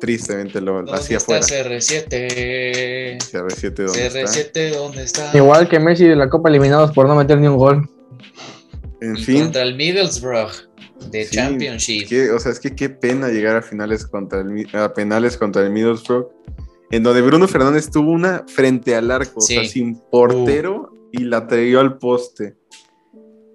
[0.00, 1.46] tristemente lo ¿Dónde hacía está fuera.
[1.46, 3.18] CR7?
[3.18, 4.20] CR7, ¿dónde está?
[4.24, 5.30] CR7, ¿dónde está?
[5.36, 7.86] Igual que Messi de la Copa eliminados por no meter ni un gol.
[9.02, 10.71] En Y fin, Contra el Middlesbrough
[11.10, 12.08] de Sí, Championship.
[12.08, 15.62] que- o sea, es que qué pena llegar a finales contra el, a penales contra
[15.62, 16.28] el Middlesbrough,
[16.90, 21.46] en donde Bruno Fernández tuvo una frente al arco, o sea, sin portero y la
[21.46, 22.56] trayó al poste.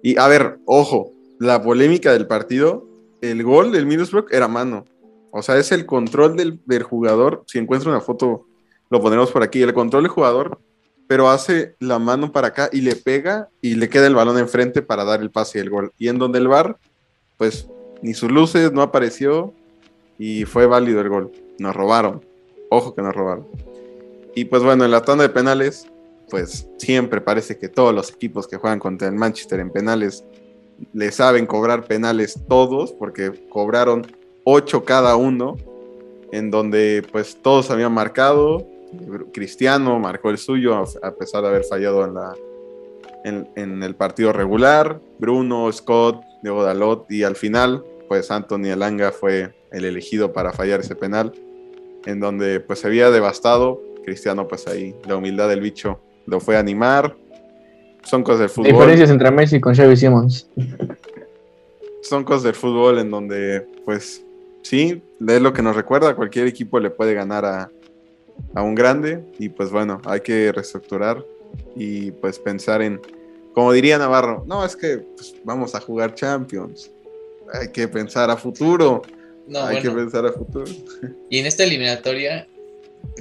[0.02, 2.86] Y a ver, ojo, la polémica del partido,
[3.20, 4.84] el gol del Middlesbrough era mano.
[5.30, 7.44] O sea, es el control del, del jugador.
[7.46, 8.46] Si encuentro una foto,
[8.90, 9.60] lo pondremos por aquí.
[9.62, 10.60] El control del jugador,
[11.06, 14.82] pero hace la mano para acá y le pega y le queda el balón enfrente
[14.82, 15.92] para dar el pase y el gol.
[15.98, 16.78] Y en donde el VAR,
[17.38, 17.68] pues
[18.02, 19.54] ni sus luces no apareció
[20.18, 21.32] y fue válido el gol.
[21.58, 22.24] Nos robaron.
[22.68, 23.46] Ojo que nos robaron.
[24.34, 25.86] Y pues bueno, en la tanda de penales,
[26.28, 30.24] pues siempre parece que todos los equipos que juegan contra el Manchester en penales
[30.92, 34.06] le saben cobrar penales todos, porque cobraron
[34.44, 35.56] ocho cada uno,
[36.30, 38.66] en donde pues todos habían marcado.
[39.32, 42.34] Cristiano marcó el suyo a, pesar de haber fallado en, la,
[43.24, 45.00] en el partido regular.
[45.18, 50.80] Bruno, Scott, Diego Dalot y al final pues Anthony Elanga fue el elegido para fallar
[50.80, 51.32] ese penal,
[52.06, 53.82] en donde pues se había devastado.
[54.04, 57.14] Cristiano pues ahí, la humildad del bicho lo fue a animar.
[58.02, 60.48] Son cosas del fútbol Diferencias entre Messi con Xavi Simons.
[62.02, 64.24] son cosas del fútbol en donde, pues,
[64.62, 66.14] sí, es lo que nos recuerda.
[66.14, 67.70] Cualquier equipo le puede ganar a,
[68.54, 69.22] a un grande.
[69.38, 71.22] Y pues bueno, hay que reestructurar
[71.76, 73.00] y pues pensar en,
[73.58, 76.92] como diría Navarro, no, es que pues, vamos a jugar Champions.
[77.52, 79.02] Hay que pensar a futuro.
[79.48, 80.66] No, hay que pensar a futuro.
[81.28, 82.46] Y en esta eliminatoria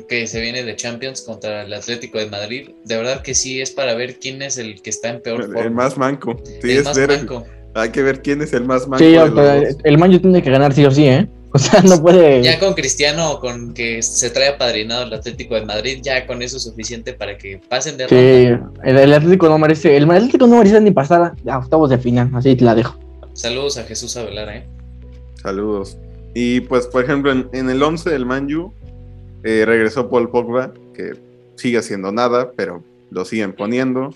[0.07, 3.71] que se viene de Champions contra el Atlético de Madrid, de verdad que sí es
[3.71, 5.61] para ver quién es el que está en peor El, forma.
[5.63, 6.39] el más manco.
[6.45, 7.43] Sí, El es más ver- manco.
[7.73, 9.03] hay que ver quién es el más manco.
[9.03, 9.77] Sí, de los pero dos.
[9.83, 11.27] el Manju tiene que ganar sí o sí, ¿eh?
[11.57, 12.43] O sea, no puede.
[12.43, 16.57] Ya con Cristiano, con que se trae apadrinado el Atlético de Madrid, ya con eso
[16.57, 18.21] es suficiente para que pasen de ronda.
[18.21, 19.97] Sí, el, el Atlético no merece.
[19.97, 22.95] El Atlético no merece ni pasar a octavos de final, así te la dejo.
[23.33, 24.65] Saludos a Jesús Avelar, ¿eh?
[25.41, 25.97] Saludos.
[26.35, 28.71] Y pues, por ejemplo, en, en el 11 del Manju
[29.43, 31.13] eh, regresó Paul Pogba, que
[31.55, 34.13] sigue haciendo nada, pero lo siguen poniendo.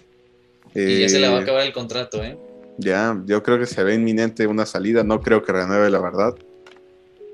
[0.75, 2.37] Y ya se le va a Eh, acabar el contrato, ¿eh?
[2.77, 6.33] Ya, yo creo que se ve inminente una salida, no creo que renueve la verdad.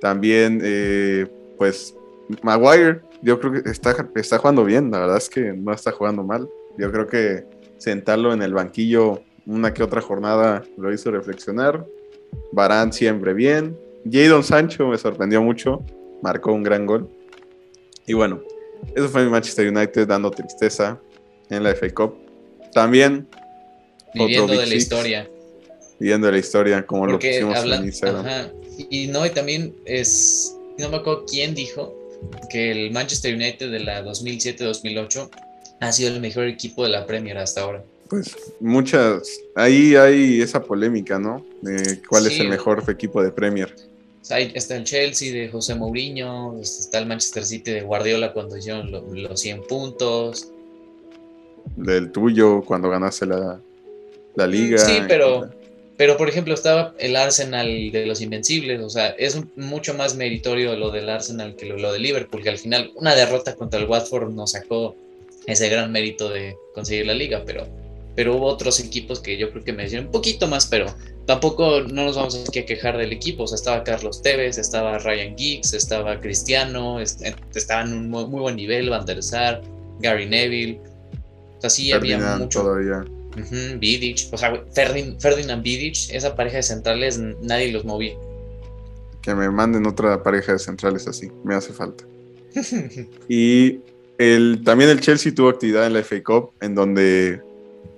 [0.02, 1.28] También, eh,
[1.58, 1.96] pues,
[2.44, 6.24] Maguire, yo creo que está, está jugando bien, la verdad es que no está jugando
[6.24, 6.48] mal.
[6.78, 7.46] Yo creo que
[7.78, 11.86] sentarlo en el banquillo una que otra jornada lo hizo reflexionar.
[12.52, 13.78] Barán siempre bien.
[14.10, 15.84] Jadon Sancho me sorprendió mucho,
[16.22, 17.10] marcó un gran gol.
[18.06, 18.42] Y bueno,
[18.96, 21.00] eso fue mi Manchester United dando tristeza
[21.50, 22.16] en la FA Cup.
[22.74, 23.28] También
[24.14, 24.76] Viviendo de la Six.
[24.76, 25.30] historia.
[26.00, 28.26] Viendo la historia como lo pusimos en hablan, Instagram.
[28.26, 28.52] ajá.
[28.90, 31.94] Y no, y también es, no me acuerdo quién dijo
[32.50, 35.30] que el Manchester United de la 2007-2008
[35.80, 37.84] ha sido el mejor equipo de la Premier hasta ahora.
[38.10, 41.46] Pues muchas, ahí hay esa polémica, ¿no?
[41.62, 43.76] De cuál es el mejor equipo de Premier.
[44.30, 48.92] Ahí está el Chelsea de José Mourinho, está el Manchester City de Guardiola cuando hicieron
[48.92, 50.52] lo- los 100 puntos.
[51.76, 53.60] Del tuyo, cuando ganaste la,
[54.36, 54.78] la liga.
[54.80, 55.50] Sí, pero,
[55.98, 60.16] pero por ejemplo estaba el Arsenal de los Invencibles, o sea, es un- mucho más
[60.16, 63.80] meritorio lo del Arsenal que lo, lo de Liverpool, que al final una derrota contra
[63.80, 64.96] el Watford nos sacó
[65.48, 67.66] ese gran mérito de conseguir la liga, pero,
[68.16, 70.86] pero hubo otros equipos que yo creo que merecieron un poquito más, pero
[71.26, 75.38] tampoco no nos vamos a quejar del equipo, o sea, estaba Carlos Tevez, estaba Ryan
[75.38, 77.22] Giggs, estaba Cristiano, est-
[77.56, 79.62] estaba en un muy, muy buen nivel, Van der Sar,
[80.00, 80.80] Gary Neville,
[81.58, 82.62] o sea, sí había mucho...
[82.62, 83.04] todavía.
[83.38, 88.16] Ujú, Vidic, o sea, Ferdin- Ferdinand Vidic, esa pareja de centrales nadie los movía.
[89.22, 92.04] Que me manden otra pareja de centrales así, me hace falta.
[93.30, 93.80] Y
[94.18, 97.42] el, también el Chelsea tuvo actividad en la FA Cup, en donde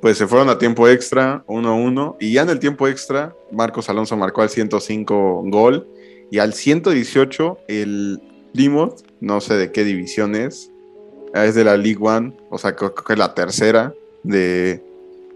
[0.01, 4.15] pues se fueron a tiempo extra, 1-1, y ya en el tiempo extra, Marcos Alonso
[4.15, 5.87] marcó al 105 gol,
[6.31, 8.19] y al 118 el
[8.53, 10.71] Plymouth, no sé de qué división es,
[11.33, 14.81] es de la League One, o sea, creo que es la tercera de,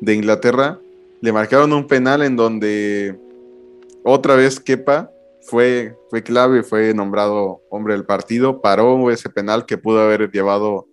[0.03, 0.79] de Inglaterra,
[1.21, 3.17] le marcaron un penal en donde
[4.03, 5.09] otra vez Kepa
[5.41, 10.87] fue, fue clave, fue nombrado hombre del partido, paró ese penal que pudo haber llevado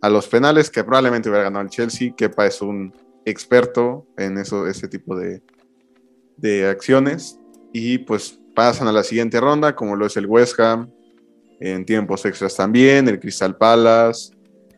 [0.00, 2.14] a los penales, que probablemente hubiera ganado el Chelsea.
[2.16, 2.94] Kepa es un
[3.26, 5.42] experto en eso, ese tipo de,
[6.36, 7.38] de acciones.
[7.72, 10.90] Y pues pasan a la siguiente ronda, como lo es el West Ham,
[11.60, 14.33] en tiempos extras también, el Crystal Palace,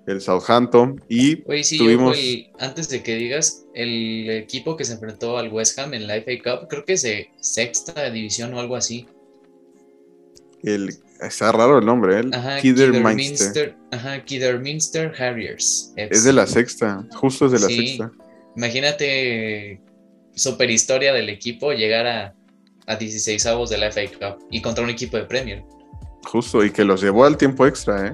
[0.06, 1.02] el Southampton.
[1.08, 2.16] Y Oye, sí, tuvimos...
[2.16, 6.14] el- antes de que digas, el equipo que se enfrentó al West Ham en la
[6.16, 9.06] FA Cup, creo que es de sexta división o algo así.
[10.62, 10.90] El,
[11.20, 12.24] está raro el nombre, ¿eh?
[12.32, 13.02] Ajá, Kidderminster.
[13.02, 15.92] Kidderminster, ajá, Kidderminster Harriers.
[15.96, 17.88] Es de la sexta, justo es de la Sí.
[17.88, 18.12] sexta.
[18.56, 19.80] Imagínate
[20.34, 22.34] super historia del equipo llegar a,
[22.86, 25.62] a 16 avos de la FA Cup y contra un equipo de Premier.
[26.24, 28.12] Justo, y que los llevó al tiempo extra, ¿eh?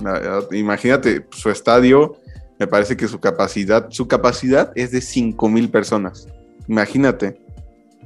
[0.00, 0.20] Na-
[0.52, 2.16] Imagínate, su estadio,
[2.58, 6.26] me parece que su capacidad, su capacidad es de 5 mil personas.
[6.66, 7.40] Imagínate,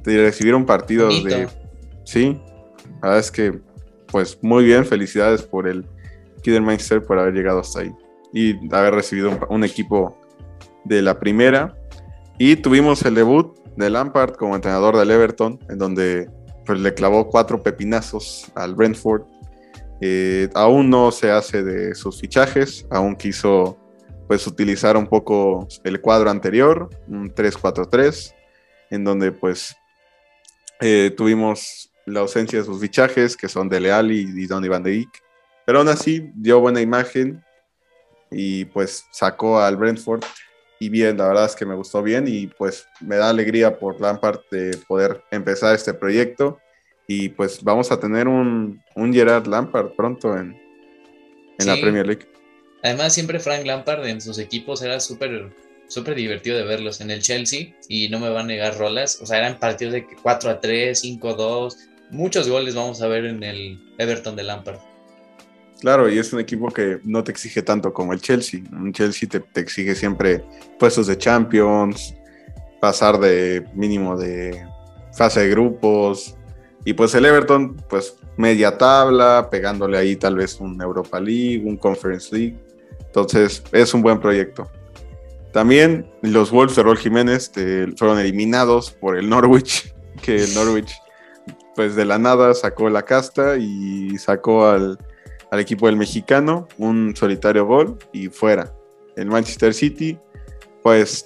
[0.03, 1.35] de recibieron partidos Bonito.
[1.35, 1.47] de...
[2.05, 2.39] Sí,
[3.01, 3.59] la verdad es que,
[4.07, 5.85] pues muy bien, felicidades por el
[6.41, 7.91] Kidderminster por haber llegado hasta ahí
[8.33, 10.17] y haber recibido un, un equipo
[10.85, 11.75] de la primera.
[12.37, 16.29] Y tuvimos el debut de Lampard como entrenador del Everton, en donde
[16.65, 19.23] pues, le clavó cuatro pepinazos al Brentford.
[20.05, 23.79] Eh, aún no se hace de sus fichajes, aún quiso
[24.27, 28.35] pues utilizar un poco el cuadro anterior, un 3-4-3,
[28.89, 29.73] en donde pues
[30.81, 34.91] eh, tuvimos la ausencia de sus fichajes, que son Dele Alli y Donny Van de
[34.91, 35.23] Beek,
[35.65, 37.41] pero aún así dio buena imagen
[38.29, 40.25] y pues sacó al Brentford
[40.81, 44.01] y bien, la verdad es que me gustó bien y pues me da alegría por
[44.01, 46.59] Lampard de poder empezar este proyecto
[47.07, 50.55] y pues vamos a tener un, un Gerard Lampard pronto en,
[51.59, 51.79] en la.
[51.79, 52.27] Premier League.
[52.83, 55.51] Además, siempre Frank Lampard en sus equipos era súper
[55.87, 57.01] súper divertido de verlos.
[57.01, 60.05] En el Chelsea, y no me van a negar rolas, o sea, eran partidos de
[60.21, 61.77] 4 a 3, 5 a 2.
[62.11, 64.79] Muchos goles vamos a ver en el Everton de Lampard.
[65.79, 68.61] Claro, y es un equipo que no te exige tanto como el Chelsea.
[68.71, 70.43] Un Chelsea te, te exige siempre
[70.79, 72.15] puestos de Champions,
[72.79, 74.65] pasar de mínimo de
[75.13, 76.37] fase de grupos.
[76.85, 81.77] Y pues el Everton, pues media tabla, pegándole ahí tal vez un Europa League, un
[81.77, 82.57] Conference League.
[82.99, 84.69] Entonces es un buen proyecto.
[85.51, 90.91] También los Wolves de Rol Jiménez eh, fueron eliminados por el Norwich, que el Norwich
[91.75, 94.99] pues de la nada sacó la casta y sacó al,
[95.49, 98.73] al equipo del mexicano, un solitario gol y fuera.
[99.15, 100.17] El Manchester City,
[100.81, 101.25] pues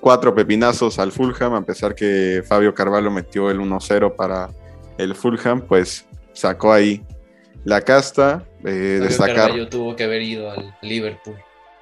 [0.00, 4.50] cuatro pepinazos al Fulham, a pesar que Fabio Carvalho metió el 1-0 para
[4.98, 7.04] el Fulham, pues sacó ahí
[7.64, 11.36] la casta, eh, Carvalho tuvo que haber ido al Liverpool,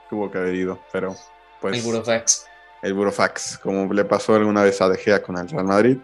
[0.09, 1.17] tuvo que haber ido, pero
[1.61, 2.47] pues el Burofax.
[2.83, 5.99] el Burofax, como le pasó alguna vez a De Gea con el Real Madrid.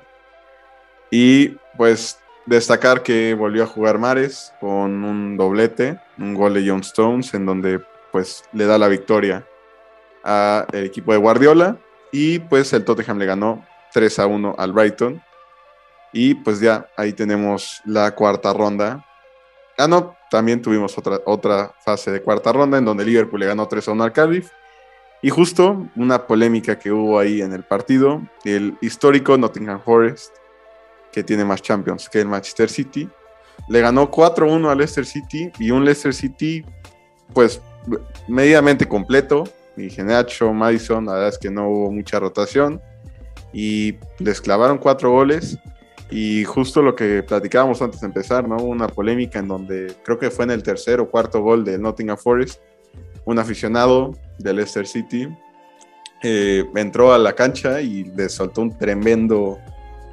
[1.11, 6.81] Y pues destacar que volvió a jugar Mares con un doblete, un gol de John
[6.81, 7.81] Stones, en donde
[8.13, 9.47] pues le da la victoria
[10.23, 11.77] al equipo de Guardiola.
[12.11, 15.23] Y pues el Tottenham le ganó 3 a 1 al Brighton.
[16.13, 19.05] Y pues ya ahí tenemos la cuarta ronda.
[19.77, 23.69] Ah, no, también tuvimos otra, otra fase de cuarta ronda en donde Liverpool le ganó
[23.69, 24.51] 3 a 1 al Cardiff.
[25.21, 30.37] Y justo una polémica que hubo ahí en el partido, el histórico Nottingham Forest,
[31.13, 33.09] que tiene más Champions que el Manchester City,
[33.69, 36.65] le ganó 4-1 al Leicester City y un Leicester City
[37.35, 37.61] pues
[38.29, 39.45] medianamente completo,
[39.77, 42.81] y Genacho, Madison, la verdad es que no hubo mucha rotación
[43.53, 45.59] y les clavaron cuatro goles
[46.11, 48.57] Y justo lo que platicábamos antes de empezar, ¿no?
[48.57, 52.17] Una polémica en donde creo que fue en el tercer o cuarto gol de Nottingham
[52.17, 52.61] Forest,
[53.25, 55.29] un aficionado del Leicester City
[56.23, 59.59] eh, entró a la cancha y le soltó un tremendo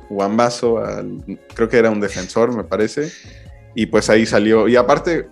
[0.10, 3.12] guambazo al, creo que era un defensor, me parece,
[3.74, 4.68] y pues ahí salió.
[4.68, 5.30] Y aparte,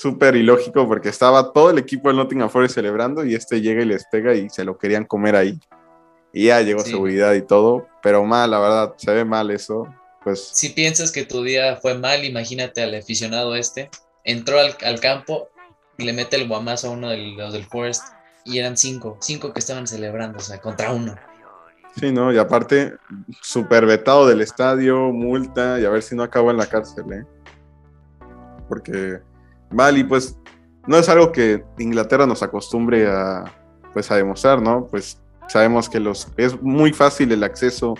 [0.00, 3.86] súper ilógico porque estaba todo el equipo del Nottingham Forest celebrando y este llega y
[3.86, 5.58] les pega y se lo querían comer ahí.
[6.32, 6.90] Y ya llegó Sí.
[6.90, 9.86] seguridad y todo, pero mal, la verdad, se ve mal eso.
[10.22, 13.90] Pues Si piensas que tu día fue mal, imagínate al aficionado este.
[14.24, 15.48] Entró al, al campo
[15.96, 18.04] y le mete el guamazo a uno de los del Forest
[18.44, 21.16] y eran cinco, cinco que estaban celebrando, o sea, contra uno.
[21.98, 22.32] sí, ¿no?
[22.32, 22.94] Y aparte,
[23.42, 27.24] súper vetado del estadio, multa y a ver si no acabó en la cárcel, ¿eh?
[28.68, 29.18] Porque
[29.70, 30.38] mal y pues
[30.86, 33.44] no es algo que Inglaterra nos acostumbre a,
[33.92, 34.86] pues, a demostrar, ¿no?
[34.86, 37.94] Pues sabemos que los, es muy fácil el acceso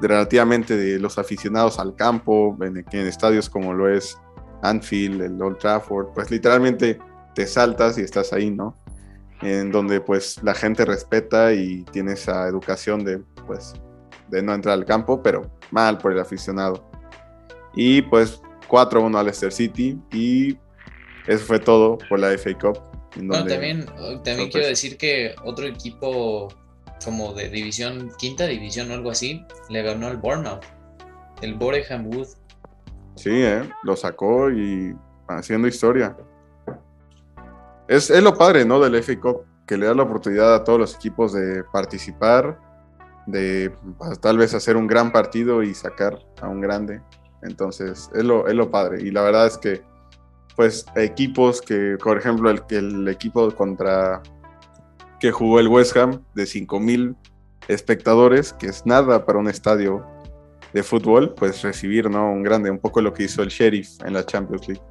[0.00, 4.18] de- relativamente de los aficionados al campo, en, en estadios como lo es
[4.62, 6.98] Anfield, el Old Trafford, pues literalmente
[7.34, 8.76] te saltas y estás ahí, ¿no?
[9.42, 13.74] En donde pues la gente respeta y tiene esa educación de pues
[14.28, 16.82] de no entrar al campo, pero mal por el aficionado.
[17.74, 20.56] Y pues 4-1 al Leicester City y
[21.26, 22.78] eso fue todo por la FA Cup.
[23.16, 26.48] Bueno, también, oh, también quiero decir que otro equipo
[27.04, 30.64] como de división, quinta división o algo así, le ganó al Bournemouth,
[31.42, 32.28] el Boreham Wood.
[33.16, 33.62] Sí, ¿eh?
[33.84, 34.94] lo sacó y
[35.28, 36.16] haciendo historia.
[37.86, 38.80] Es, es lo padre, ¿no?
[38.80, 42.58] Del FA Cup, que le da la oportunidad a todos los equipos de participar,
[43.26, 47.00] de pues, tal vez hacer un gran partido y sacar a un grande.
[47.42, 49.02] Entonces, es lo, es lo padre.
[49.02, 49.82] Y la verdad es que,
[50.56, 54.22] pues, equipos que, por ejemplo, el, el equipo contra
[55.20, 57.16] que jugó el West Ham de 5000
[57.68, 60.04] espectadores, que es nada para un estadio
[60.74, 62.30] de fútbol, pues recibir, ¿no?
[62.30, 64.82] Un grande, un poco lo que hizo el Sheriff en la Champions League.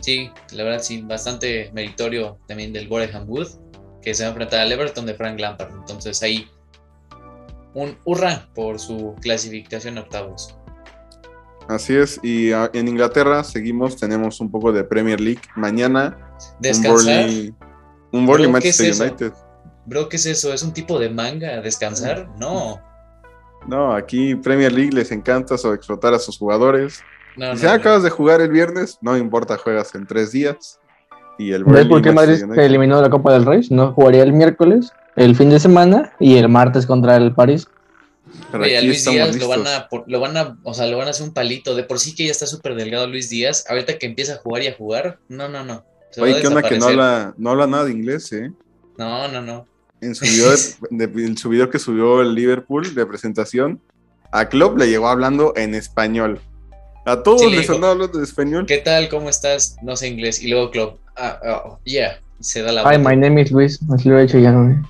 [0.00, 3.48] Sí, la verdad sí, bastante meritorio también del Boreham Wood,
[4.00, 5.72] que se va a enfrentar al Everton de Frank Lampard.
[5.74, 6.48] Entonces ahí
[7.74, 10.57] un hurra por su clasificación a octavos.
[11.68, 15.40] Así es, y ah, en Inglaterra seguimos, tenemos un poco de Premier League.
[15.54, 16.16] Mañana
[16.56, 17.28] un Descansar.
[18.10, 19.04] Un Burnley Bro, ¿qué es Manchester eso?
[19.04, 19.32] United.
[19.84, 20.52] Bro, ¿qué es eso?
[20.52, 21.60] ¿Es un tipo de manga?
[21.60, 22.28] ¿Descansar?
[22.38, 22.80] No.
[23.66, 27.02] No, aquí Premier League les encanta explotar a sus jugadores.
[27.36, 27.72] No, Y no, si no.
[27.72, 30.80] acabas de jugar el viernes, no importa, juegas en tres días.
[31.38, 33.66] Y el ¿Ves por qué Madrid se eliminó de la Copa del Rey?
[33.70, 37.68] No jugaría el miércoles, el fin de semana y el martes contra el París.
[38.50, 40.96] Pero Oye, a Luis Díaz lo van, a, por- lo van a, o sea, lo
[40.98, 41.74] van a hacer un palito.
[41.74, 43.64] De por sí que ya está súper delgado Luis Díaz.
[43.68, 45.84] Ahorita que empieza a jugar y a jugar, no, no, no.
[46.10, 48.50] Se Oye, ¿qué onda que no habla, no habla nada de inglés, eh?
[48.96, 49.66] No, no, no.
[50.00, 50.58] En su video, de-
[51.06, 53.80] de- en su video que subió el Liverpool de presentación,
[54.32, 56.40] a Klopp le llegó hablando en español.
[57.06, 58.66] A todos Sí, le les andaba hablando en español.
[58.66, 59.08] ¿Qué tal?
[59.08, 59.76] ¿Cómo estás?
[59.82, 60.42] No sé inglés.
[60.42, 60.98] Y luego Club.
[61.16, 62.20] Ah, oh, yeah.
[62.40, 63.08] Se da la Hi, vuelta.
[63.10, 63.80] my name is Luis.
[63.92, 64.82] Así lo he hecho ya, ¿no?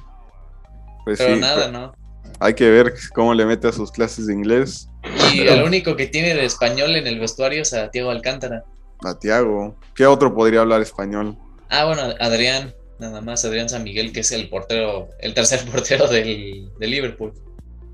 [1.05, 1.95] Pues Pero sí, nada, ¿no?
[2.41, 4.89] Hay que ver cómo le mete a sus clases de inglés
[5.35, 8.65] Y el único que tiene de español en el vestuario es a Tiago Alcántara.
[9.05, 9.77] a Tiago.
[9.95, 11.37] ¿Qué otro podría hablar español?
[11.71, 12.75] Ah, bueno, Adrián.
[12.99, 17.33] Nada más, Adrián San Miguel, que es el portero, el tercer portero del, del Liverpool.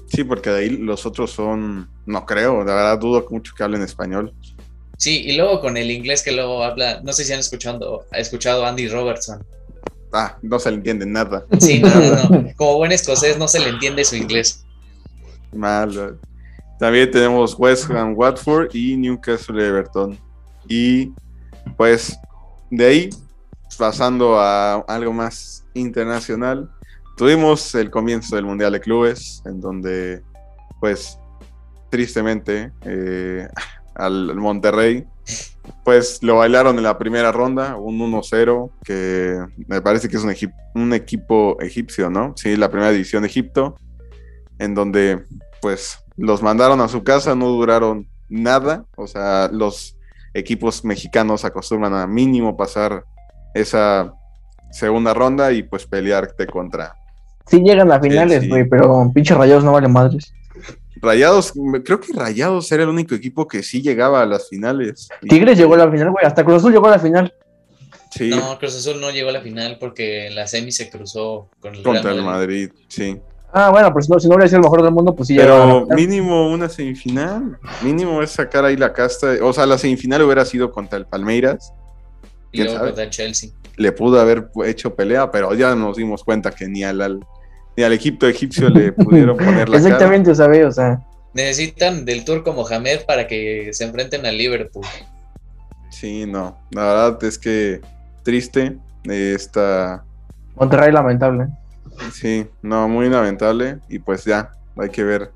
[0.06, 3.82] Sí, porque de ahí los otros son, no creo, la verdad dudo mucho que hablen
[3.82, 4.32] español.
[4.96, 8.18] Sí, y luego con el inglés que luego habla, no sé si han escuchado, ha
[8.18, 9.44] escuchado Andy Robertson.
[10.16, 11.44] Ah, no se le entiende nada.
[11.58, 12.48] Sí, no, no, no.
[12.56, 14.64] Como buen escocés no se le entiende su inglés.
[15.52, 16.20] Mal.
[16.78, 20.16] También tenemos West Ham, Watford y Newcastle Everton.
[20.68, 21.12] Y
[21.76, 22.16] pues
[22.70, 23.10] de ahí,
[23.76, 26.70] pasando a algo más internacional,
[27.16, 30.22] tuvimos el comienzo del Mundial de Clubes, en donde
[30.78, 31.18] pues
[31.90, 33.48] tristemente eh,
[33.96, 35.04] al Monterrey
[35.84, 40.30] pues lo bailaron en la primera ronda, un 1-0, que me parece que es un,
[40.30, 42.34] egip- un equipo egipcio, ¿no?
[42.36, 43.76] Sí, la primera división de Egipto,
[44.58, 45.24] en donde
[45.60, 49.96] pues los mandaron a su casa, no duraron nada, o sea, los
[50.34, 53.04] equipos mexicanos acostumbran a mínimo pasar
[53.54, 54.12] esa
[54.70, 56.94] segunda ronda y pues pelearte contra.
[57.46, 58.48] Sí llegan a finales, sí.
[58.48, 60.32] güey, pero pinche rayados no vale madres.
[61.04, 61.52] Rayados,
[61.84, 65.08] creo que Rayados era el único equipo que sí llegaba a las finales.
[65.22, 66.24] Y- Tigres llegó a la final, güey.
[66.24, 67.32] Hasta Cruz Azul llegó a la final.
[68.10, 71.48] Sí, No, Cruz Azul no llegó a la final porque en la semi se cruzó
[71.60, 72.68] con el contra Real el Madrid.
[72.70, 73.16] Madrid, sí.
[73.52, 75.62] Ah, bueno, pues no, si no hubiera sido el mejor del mundo, pues sí llegaba
[75.62, 77.56] a la Pero mínimo una semifinal.
[77.82, 79.34] Mínimo es sacar ahí la casta.
[79.42, 81.72] O sea, la semifinal hubiera sido contra el Palmeiras.
[82.50, 82.88] Y ¿Quién luego sabe?
[82.90, 83.50] contra el Chelsea.
[83.76, 87.26] Le pudo haber hecho pelea, pero ya nos dimos cuenta que ni al, al-
[87.76, 89.78] ni al Egipto egipcio le pudieron poner la cara.
[89.78, 91.00] Exactamente, o sea, ve, o sea.
[91.32, 94.84] Necesitan del turco Mohamed para que se enfrenten al Liverpool.
[95.90, 96.56] Sí, no.
[96.70, 97.80] La verdad es que
[98.22, 98.76] triste.
[99.08, 100.04] eh, Esta,
[100.56, 101.48] Monterrey lamentable.
[102.12, 103.78] sí, no, muy lamentable.
[103.88, 105.32] Y pues ya, hay que ver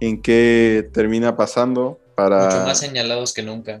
[0.00, 2.46] en qué termina pasando para...
[2.46, 3.80] Mucho más señalados que nunca.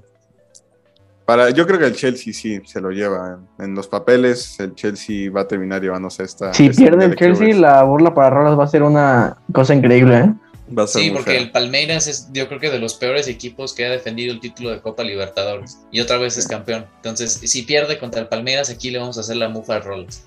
[1.26, 4.58] Para, yo creo que el Chelsea sí se lo lleva en, en los papeles.
[4.60, 6.54] El Chelsea va a terminar llevándose esta.
[6.54, 10.18] Si esta pierde el Chelsea, la burla para Rolas va a ser una cosa increíble,
[10.18, 10.34] ¿eh?
[10.76, 11.40] Va a ser Sí, porque fea.
[11.40, 14.70] el Palmeiras es, yo creo que de los peores equipos que ha defendido el título
[14.70, 15.78] de Copa Libertadores.
[15.90, 16.86] Y otra vez es campeón.
[16.96, 20.24] Entonces, si pierde contra el Palmeiras, aquí le vamos a hacer la mufa a Rollins.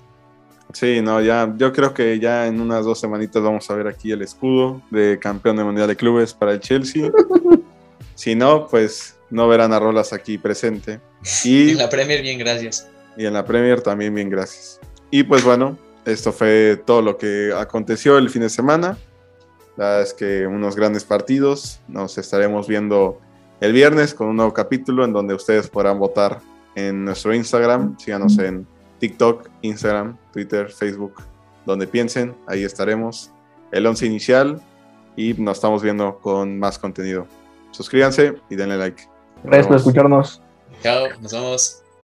[0.72, 4.12] Sí, no, ya, yo creo que ya en unas dos semanitas vamos a ver aquí
[4.12, 7.10] el escudo de campeón de Mundial de Clubes para el Chelsea.
[8.14, 11.00] si no, pues no verán a Rolas aquí presente.
[11.44, 12.88] Y, En la Premier, bien, gracias.
[13.16, 14.80] y en la Premier también, bien, gracias.
[15.10, 18.96] Y pues bueno, esto fue todo lo que aconteció el fin de semana.
[19.76, 21.80] La verdad es que unos grandes partidos.
[21.88, 23.20] Nos estaremos viendo
[23.60, 26.40] el viernes con un nuevo capítulo en donde ustedes podrán votar
[26.74, 27.98] en nuestro Instagram.
[27.98, 28.66] Síganos en
[28.98, 31.14] TikTok, Instagram, Twitter, Facebook,
[31.66, 32.34] donde piensen.
[32.46, 33.30] Ahí estaremos.
[33.72, 34.60] El 11 inicial
[35.16, 37.26] y nos estamos viendo con más contenido.
[37.72, 39.02] Suscríbanse y denle like.
[39.44, 40.42] Gracias por escucharnos.
[40.82, 41.79] Chao, nos vemos.